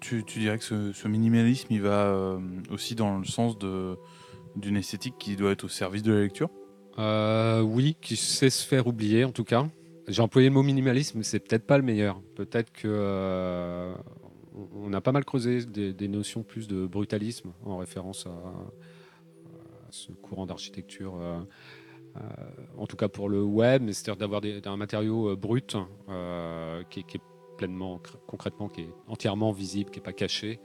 [0.00, 2.38] Tu, dirais que ce minimalisme, il va
[2.68, 3.96] aussi dans le sens de
[4.56, 6.50] d'une esthétique qui doit être au service de la lecture
[6.98, 9.66] euh, Oui, qui sait se faire oublier en tout cas.
[10.08, 12.20] J'ai employé le mot minimalisme, mais c'est peut-être pas le meilleur.
[12.34, 13.94] Peut-être que euh,
[14.74, 18.30] on a pas mal creusé des, notions plus de brutalisme en référence à,
[19.90, 21.14] ce courant d'architecture.
[21.16, 21.40] Euh,
[22.76, 25.76] en tout cas pour le web, c'est-à-dire d'avoir un matériau brut
[26.90, 27.22] qui, est
[27.56, 30.60] pleinement, concrètement, qui est entièrement visible, qui n'est pas caché,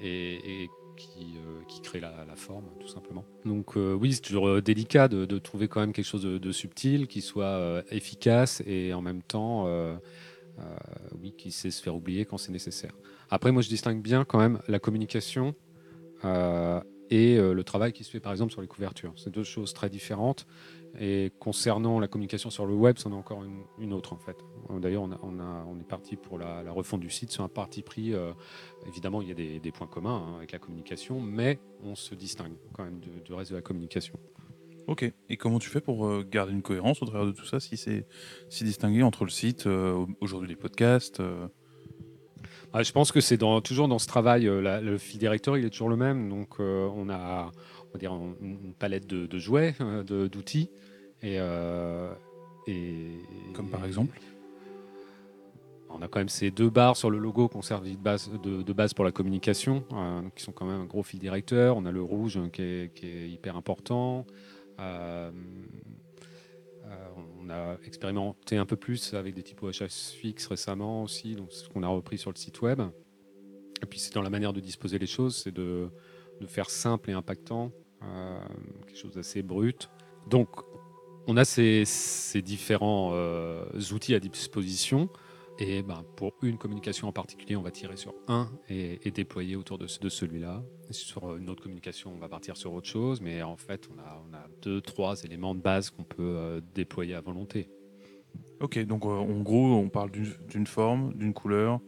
[0.00, 0.68] et,
[0.98, 3.24] euh, qui, crée la, forme, tout simplement.
[3.44, 7.06] Donc euh, oui, c'est toujours euh, délicat de, trouver quand même quelque chose de, subtil,
[7.06, 9.68] qui soit efficace et en même temps
[11.20, 12.92] oui, qui sait se faire oublier quand c'est nécessaire.
[13.30, 15.54] Après, moi, je distingue bien quand même la communication
[17.10, 19.12] et le travail qui se fait par exemple sur les couvertures.
[19.16, 20.46] C'est deux choses très différentes.
[20.98, 23.42] Et concernant la communication sur le web, c'en est encore
[23.78, 24.36] une, autre en fait.
[24.80, 28.14] D'ailleurs, on, est parti pour la, refonte du site sur un parti pris.
[28.86, 32.54] évidemment, il y a des, points communs hein, avec la communication, mais on se distingue
[32.72, 34.18] quand même du reste de la communication.
[34.86, 35.10] Ok.
[35.28, 37.76] Et comment tu fais pour euh, garder une cohérence au travers de tout ça, si
[37.76, 38.06] c'est
[38.48, 41.48] si distingué entre le site, euh, aujourd'hui les podcasts euh
[42.78, 45.88] ah, Je pense que c'est toujours dans ce travail, le fil directeur, il est toujours
[45.88, 46.28] le même.
[46.28, 47.50] Donc, on a
[47.88, 49.74] on va dire, une palette de, jouets,
[50.06, 50.70] d'outils.
[51.22, 51.36] Et,
[52.66, 53.12] et,
[53.54, 54.18] Comme par exemple
[55.96, 58.72] on a quand même ces deux barres sur le logo qu'on servi de base, de,
[58.72, 59.84] base pour la communication,
[60.34, 61.76] qui sont quand même un gros fil directeur.
[61.76, 64.26] On a le rouge qui est, qui est hyper important.
[64.78, 65.30] Euh, euh,
[67.38, 71.82] on a expérimenté un peu plus avec des typos HSFX récemment aussi, donc ce qu'on
[71.82, 72.80] a repris sur le site web.
[73.82, 75.90] Et puis c'est dans la manière de disposer les choses, c'est de,
[76.46, 77.72] faire simple et impactant,
[78.02, 78.38] euh,
[78.86, 79.90] quelque chose d'assez brut.
[80.28, 80.48] Donc
[81.26, 81.84] on a ces,
[82.42, 83.12] différents
[83.92, 85.08] outils à disposition.
[85.58, 89.78] Et ben, pour une communication en particulier, on va tirer sur un et, déployer autour
[89.78, 90.62] de, de celui-là.
[90.90, 93.20] Sur une autre communication, on va partir sur autre chose.
[93.22, 96.60] Mais en fait, on a, on a deux, trois éléments de base qu'on peut euh,
[96.74, 97.70] déployer à volonté.
[98.60, 101.80] Ok, donc euh, en gros, on parle d'une forme, d'une couleur,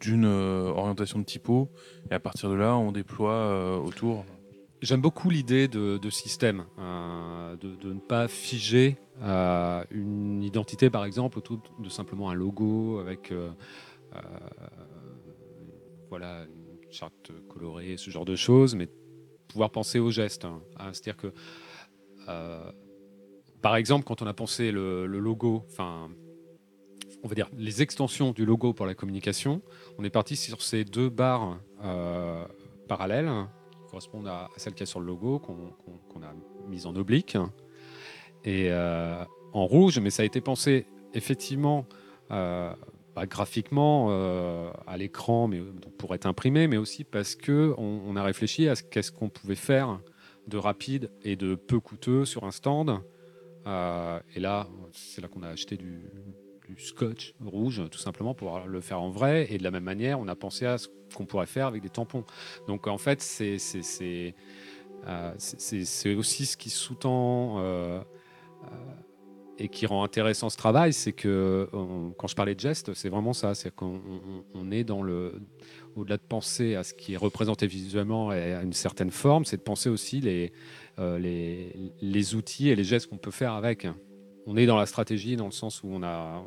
[0.00, 1.70] d'une euh, orientation de typo.
[2.10, 4.24] Et à partir de là, on déploie autour.
[4.82, 11.38] J'aime beaucoup l'idée de, système, euh, de, ne pas figer euh, une identité, par exemple,
[11.38, 13.50] autour de simplement un logo avec euh,
[16.08, 18.88] voilà, une charte colorée, ce genre de choses, mais
[19.48, 20.44] pouvoir penser aux gestes.
[20.44, 20.62] Hein.
[20.76, 21.32] Ah, c'est-à-dire que,
[23.60, 26.08] par exemple, quand on a pensé le, logo, enfin,
[27.22, 29.62] on va dire les extensions du logo pour la communication,
[29.98, 31.60] on est parti sur ces deux barres
[32.88, 33.30] parallèles
[33.90, 36.32] correspondent à, celle qui est sur le logo, qu'on a
[36.68, 37.36] mise en oblique,
[38.44, 41.86] et euh, en rouge, mais ça a été pensé effectivement
[42.30, 42.72] euh,
[43.14, 45.60] bah, graphiquement euh, à l'écran mais,
[45.98, 49.54] pour être imprimé, mais aussi parce qu'on on a réfléchi à ce qu'est-ce qu'on pouvait
[49.54, 50.00] faire
[50.46, 53.00] de rapide et de peu coûteux sur un stand.
[53.66, 56.02] et là, c'est là qu'on a acheté du,
[56.78, 59.52] scotch rouge, tout simplement, pour le faire en vrai.
[59.52, 60.86] Et de la même manière, on a pensé à ce
[61.16, 62.24] qu'on pourrait faire avec des tampons.
[62.68, 63.56] Donc en fait, c'est
[66.14, 68.04] aussi ce qui sous-tend
[69.58, 71.68] et qui rend intéressant ce travail, c'est que
[72.16, 74.00] quand je parlais de gestes, c'est vraiment ça, c'est qu'on
[74.54, 75.34] on est dans le,
[75.96, 79.58] au-delà de penser à ce qui est représenté visuellement et à une certaine forme, c'est
[79.58, 80.52] de penser aussi les,
[80.98, 83.86] les, les outils et les gestes qu'on peut faire avec
[84.46, 86.42] on est dans la stratégie dans le sens où on a,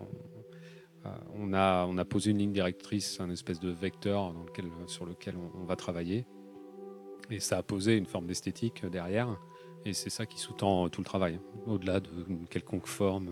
[1.05, 4.33] euh, on a, on a posé une ligne directrice, un espèce de vecteur
[4.87, 6.25] sur lequel on, va travailler.
[7.29, 9.39] Et ça a posé une forme d'esthétique derrière.
[9.85, 12.09] Et c'est ça qui sous-tend tout le travail, au-delà de
[12.49, 13.29] quelconque forme.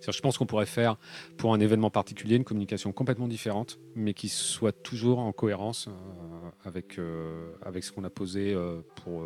[0.00, 0.96] Je pense qu'on pourrait faire,
[1.36, 6.50] pour un événement particulier, une communication complètement différente, mais qui soit toujours en cohérence euh,
[6.64, 8.56] avec, euh, avec ce qu'on a posé
[9.02, 9.24] pour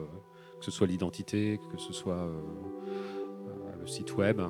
[0.58, 2.26] que ce soit l'identité, que ce soit
[3.78, 4.40] le site web.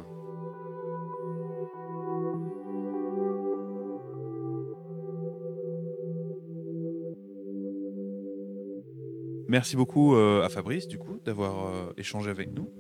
[9.53, 12.71] Merci beaucoup euh, à Fabrice, du coup, d'avoir euh, échangé avec nous.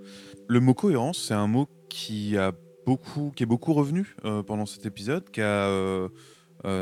[0.49, 2.53] Le mot cohérence, c'est un mot qui, a
[2.87, 6.09] beaucoup, qui est beaucoup revenu euh, pendant cet épisode, qui a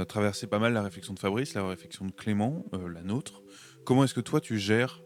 [0.06, 3.42] traversé pas mal la réflexion de Fabrice, la réflexion de Clément, la nôtre.
[3.84, 5.02] Comment est-ce que toi, tu gères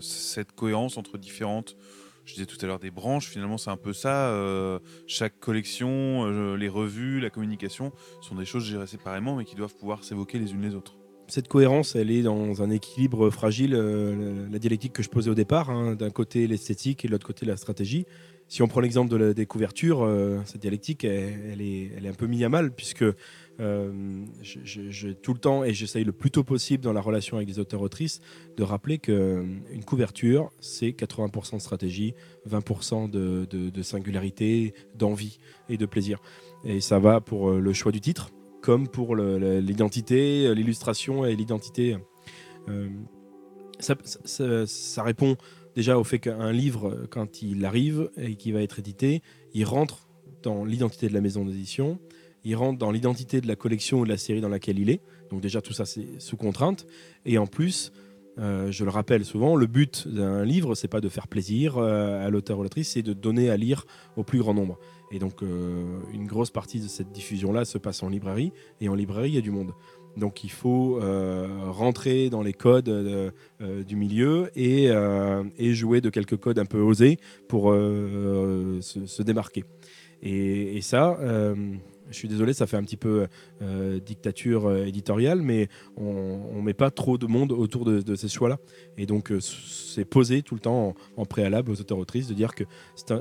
[0.00, 1.76] cette cohérence entre différentes
[2.24, 4.34] je disais tout à l'heure des branches, finalement c'est un peu ça.
[5.06, 10.02] chaque collection, les revues, la communication sont des choses gérées séparément mais qui doivent pouvoir
[10.02, 10.96] s'évoquer les unes les autres?
[11.28, 15.34] Cette cohérence, elle est dans un équilibre fragile, euh, la dialectique que je posais au
[15.34, 18.06] départ, hein, d'un côté l'esthétique et de l'autre côté la stratégie.
[18.48, 22.08] Si on prend l'exemple de la, des couvertures, euh, cette dialectique, elle, est, elle, est,
[22.08, 23.04] un peu mise à mal, puisque
[23.58, 27.48] euh, j'ai tout le temps, et j'essaye le plus tôt possible dans la relation avec
[27.48, 28.20] les auteurs-autrices,
[28.56, 32.14] de rappeler qu'une couverture, c'est 80% de stratégie,
[32.48, 36.20] 20% de, singularité, d'envie et de plaisir.
[36.64, 38.30] Et ça va pour le choix du titre,
[38.66, 41.96] comme pour l'identité, l'illustration et l'identité.
[42.68, 42.88] Euh,
[43.78, 45.36] ça, répond
[45.76, 49.22] déjà au fait qu'un livre, quand il arrive et qu'il va être édité,
[49.54, 50.08] il rentre
[50.42, 52.00] dans l'identité de la maison d'édition,
[52.42, 55.00] il rentre dans l'identité de la collection ou de la série dans laquelle il est.
[55.30, 56.88] Donc déjà tout ça c'est sous contrainte.
[57.24, 57.92] Et en plus,
[58.38, 62.26] Euh, je le rappelle souvent, le but d'un livre, c'est pas de faire plaisir euh,
[62.26, 64.78] à l'auteur ou l'autrice, c'est de donner à lire au plus grand nombre.
[65.10, 68.94] Et donc, euh, une grosse partie de cette diffusion-là se passe en librairie, et en
[68.94, 69.72] librairie, il y a du monde.
[70.16, 70.98] Donc, il faut
[71.66, 72.88] rentrer dans les codes
[73.60, 74.90] du milieu et,
[75.74, 77.18] jouer de quelques codes un peu osés
[77.48, 79.64] pour se, démarquer.
[80.22, 81.18] Et, ça,
[82.10, 83.26] je suis désolé, ça fait un petit peu
[83.62, 88.28] euh, dictature euh, éditoriale, mais on ne met pas trop de monde autour de, ces
[88.28, 88.58] choix-là.
[88.96, 92.64] Et donc, euh, c'est posé tout le temps en, préalable aux auteurs-autrices de dire que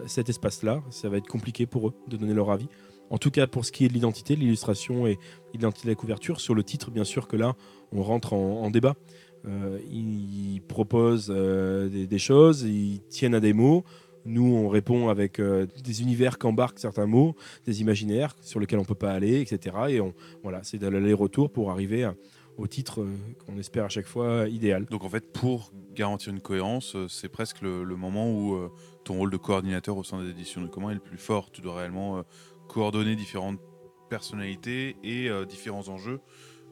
[0.06, 2.68] cet espace-là, ça va être compliqué pour eux de donner leur avis.
[3.10, 5.20] En tout cas, pour ce qui est de l'identité, de l'illustration et
[5.54, 7.56] l'identité de la couverture, sur le titre, bien sûr que là,
[7.92, 8.96] on rentre en, débat.
[9.92, 13.84] Ils proposent des choses, ils tiennent à des mots.
[14.26, 18.84] Nous, on répond avec euh, des univers qu'embarquent certains mots, des imaginaires sur lesquels on
[18.84, 19.76] ne peut pas aller, etc.
[19.90, 20.14] Et on,
[20.44, 22.10] voilà, c'est de l'aller-retour pour arriver
[22.58, 23.16] au titre euh,
[23.46, 24.86] qu'on espère à chaque fois idéal.
[24.86, 28.72] Donc en fait, pour garantir une cohérence, euh, c'est presque le, moment où euh,
[29.04, 31.52] ton rôle de coordinateur au sein des éditions du commun est le plus fort.
[31.52, 32.22] Tu dois réellement euh,
[32.68, 33.60] coordonner différentes
[34.10, 36.20] personnalités et euh, différents enjeux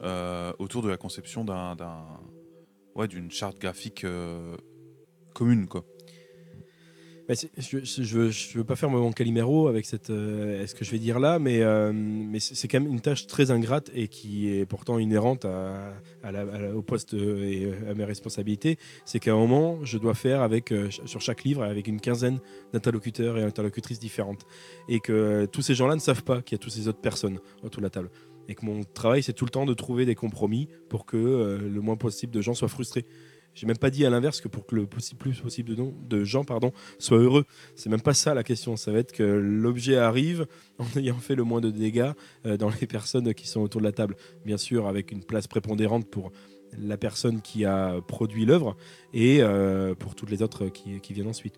[0.01, 1.75] euh, autour de la conception d'un,
[2.95, 4.55] ouais, d'une charte graphique euh,
[5.33, 5.67] commune.
[5.67, 5.85] Quoi.
[7.29, 7.77] Mais c'est- je
[8.17, 11.39] ne veux, pas faire mon Calimero avec cette, euh, ce que je vais dire là,
[11.39, 11.93] mais, euh,
[12.39, 17.43] c'est quand même une tâche très ingrate et qui est pourtant inhérente au poste euh,
[17.49, 18.77] et euh, à mes responsabilités.
[19.05, 20.73] C'est qu'à un moment, je dois faire avec,
[21.05, 22.39] sur chaque livre avec une quinzaine
[22.73, 24.45] d'interlocuteurs et interlocutrices différentes.
[24.89, 27.39] Et que tous ces gens-là ne savent pas qu'il y a toutes ces autres personnes
[27.63, 28.09] autour de la table.
[28.49, 31.17] Et que mon travail, c'est tout le temps de trouver des compromis pour que
[31.63, 33.05] le moins possible de gens soient frustrés.
[33.53, 35.75] J'ai même pas dit à l'inverse que pour que le plus possible
[36.07, 36.45] de, gens
[36.99, 37.45] soient heureux.
[37.75, 38.75] C'est même pas ça la question.
[38.75, 40.47] Ça va être que l'objet arrive
[40.79, 42.11] en ayant fait le moins de dégâts
[42.45, 44.15] euh, dans les personnes qui sont autour de la table.
[44.45, 46.31] Bien sûr, avec une place prépondérante pour
[46.77, 48.75] la personne qui a produit l'œuvre
[49.13, 51.55] et euh, pour toutes les autres qui, viennent ensuite.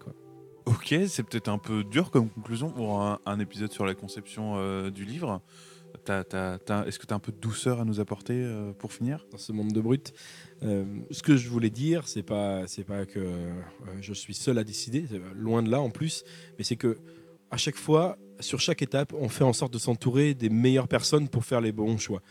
[0.65, 4.55] Ok, c'est peut-être un peu dur comme conclusion pour un, un épisode sur la conception
[4.57, 5.41] euh, du livre.
[6.09, 9.25] Est-ce que tu as un peu de douceur à nous apporter euh, pour finir?
[9.31, 10.13] Dans ce monde de brut.
[10.63, 13.53] Euh, ce que je voulais dire, c'est pas, pas que euh,
[14.01, 16.23] je suis seul à décider, loin de là en plus,
[16.57, 16.97] mais c'est que
[17.51, 21.29] à chaque fois, sur chaque étape, on fait en sorte de s'entourer des meilleures personnes
[21.29, 22.21] pour faire les bons choix.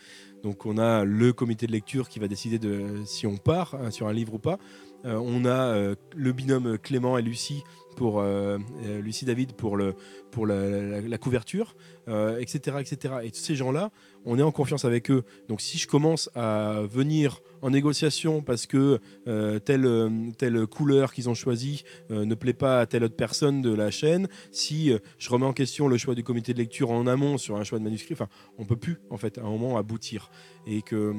[0.43, 3.91] Donc on a le comité de lecture qui va décider de si on part hein,
[3.91, 4.59] sur un livre ou pas.
[5.05, 7.63] On a le binôme Clément et Lucie
[7.95, 9.95] pour euh, euh, Lucie David pour le
[10.31, 11.77] pour la, couverture,
[12.09, 12.79] euh, etc..
[13.23, 13.93] Et tous ces gens-là,
[14.25, 15.23] on est en confiance avec eux.
[15.49, 19.89] Donc si je commence à venir en négociation parce que euh, telle,
[20.37, 24.29] telle couleur qu'ils ont choisie ne plaît pas à telle autre personne de la chaîne,
[24.51, 27.63] si je remets en question le choix du comité de lecture en amont sur un
[27.63, 28.29] choix de manuscrit, enfin,
[28.59, 30.31] on peut plus en fait à un moment aboutir.
[30.67, 31.15] Et que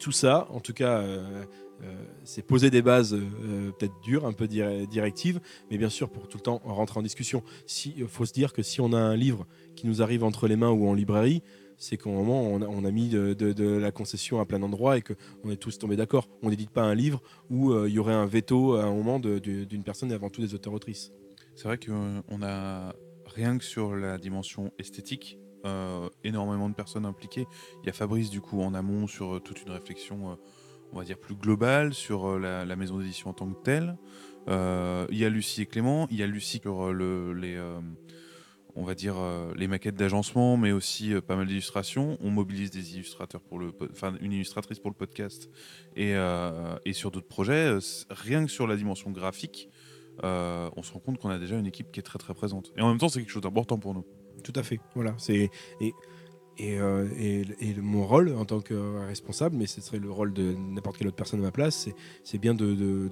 [0.00, 1.04] tout ça, en tout cas,
[2.24, 6.28] c'est poser des bases euh, peut-être dures, un peu dir- directives, mais bien sûr pour
[6.28, 7.42] tout le temps rentrer en discussion.
[7.84, 10.56] Il faut se dire que si on a un livre qui nous arrive entre les
[10.56, 11.42] mains ou en librairie,
[11.78, 15.56] c'est qu'au moment on a, mis de, la concession à plein d'endroits et qu'on est
[15.56, 16.28] tous tombés d'accord.
[16.42, 19.18] On n'édite pas un livre où euh, il y aurait un veto à un moment
[19.20, 21.12] d'une personne et avant tout des auteurs-autrices.
[21.54, 22.94] C'est vrai qu'on a
[23.26, 27.46] rien que sur la dimension esthétique, euh, énormément de personnes impliquées.
[27.82, 30.34] Il y a Fabrice du coup en amont sur euh, toute une réflexion, euh,
[30.96, 33.98] on va dire plus globale sur euh, la, maison d'édition en tant que telle.
[34.48, 37.60] Euh, il y a Lucie et Clément, il y a Lucie sur euh, le- les,
[38.74, 39.16] on va dire
[39.56, 42.16] les maquettes d'agencement, mais aussi pas mal d'illustrations.
[42.22, 43.72] On mobilise des illustrateurs pour le,
[44.20, 45.48] une illustratrice pour le podcast
[45.96, 46.14] et,
[46.84, 47.78] et sur d'autres projets.
[48.10, 49.70] Rien que sur la dimension graphique.
[50.22, 52.74] On se rend compte qu'on a déjà une équipe qui est très très présente.
[52.76, 54.04] Et en même temps, c'est quelque chose d'important pour nous.
[54.44, 54.78] Tout à fait.
[54.94, 55.14] Voilà.
[55.16, 55.48] C'est
[55.80, 55.94] et
[56.58, 57.06] et, euh,
[57.82, 58.74] mon rôle en tant que
[59.06, 61.88] responsable, mais ce serait le rôle de n'importe quelle autre personne à ma place,
[62.24, 63.08] c'est, bien de,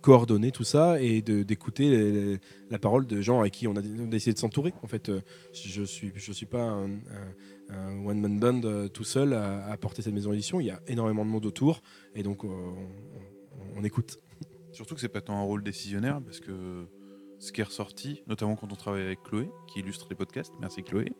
[0.00, 2.38] coordonner tout ça et d'écouter
[2.70, 4.72] la parole de gens avec qui on a d'essayer de s'entourer.
[4.82, 5.20] En fait, euh,
[5.52, 6.88] je suis je suis pas un,
[8.06, 10.60] one man band euh, tout seul à, à porter cette maison d'édition.
[10.60, 11.82] Il y a énormément de monde autour
[12.14, 14.18] et donc euh, on- on- on écoute.
[14.72, 16.86] Surtout que c'est pas tant un rôle décisionnaire parce que
[17.38, 20.82] ce qui est ressorti, notamment quand on travaille avec Chloé, qui illustre les podcasts, merci
[20.82, 21.12] Chloé,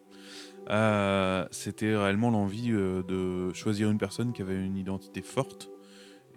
[0.71, 5.71] euh, c'était réellement l'envie euh, de choisir une personne qui avait une identité forte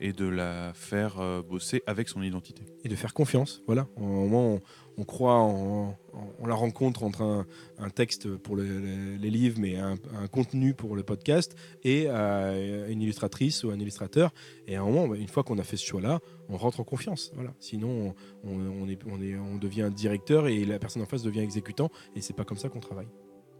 [0.02, 2.64] et de la faire euh, bosser avec son identité.
[2.84, 3.62] et de faire confiance.
[3.68, 4.62] Voilà, au moment on,
[4.98, 5.96] on croit en,
[6.42, 7.46] en la rencontre entre un,
[7.78, 12.06] un texte pour le- le- les livres, mais un, un contenu pour le podcast, et
[12.08, 14.32] euh, une illustratrice ou un illustrateur.
[14.68, 17.32] Et à un moment, une fois qu'on a fait ce choix-là, on rentre en confiance.
[17.36, 17.54] Voilà.
[17.60, 21.40] Sinon, on, on est, on, est, on devient directeur et la personne en face devient
[21.42, 23.08] exécutant, et c'est pas comme ça qu'on travaille.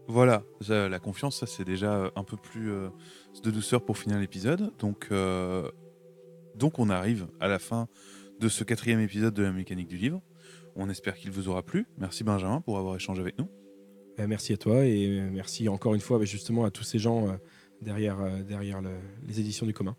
[0.08, 2.88] Voilà, la confiance, ça c'est déjà un peu plus euh,
[3.44, 4.72] de douceur pour finir l'épisode.
[4.80, 5.70] Donc, euh,
[6.56, 7.88] Donc on arrive à la fin
[8.40, 10.20] de ce quatrième épisode de la mécanique du livre.
[10.76, 11.86] On espère qu'il vous aura plu.
[11.98, 13.48] Merci Benjamin pour avoir échangé avec nous.
[14.18, 17.28] Euh, merci à toi et merci encore une fois bah, justement à tous ces gens
[17.28, 17.32] euh,
[17.80, 18.90] derrière, euh, derrière le-
[19.26, 19.96] les éditions du commun.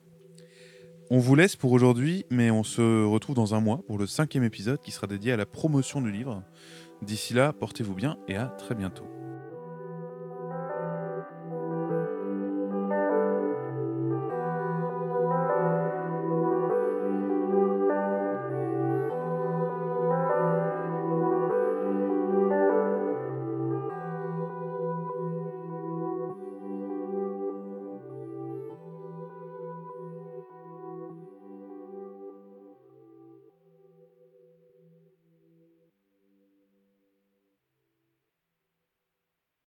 [1.10, 4.44] On vous laisse pour aujourd'hui, mais on se retrouve dans un mois pour le cinquième
[4.44, 6.44] épisode qui sera dédié à la promotion du livre.
[7.02, 9.06] D'ici là, portez-vous bien et à très bientôt.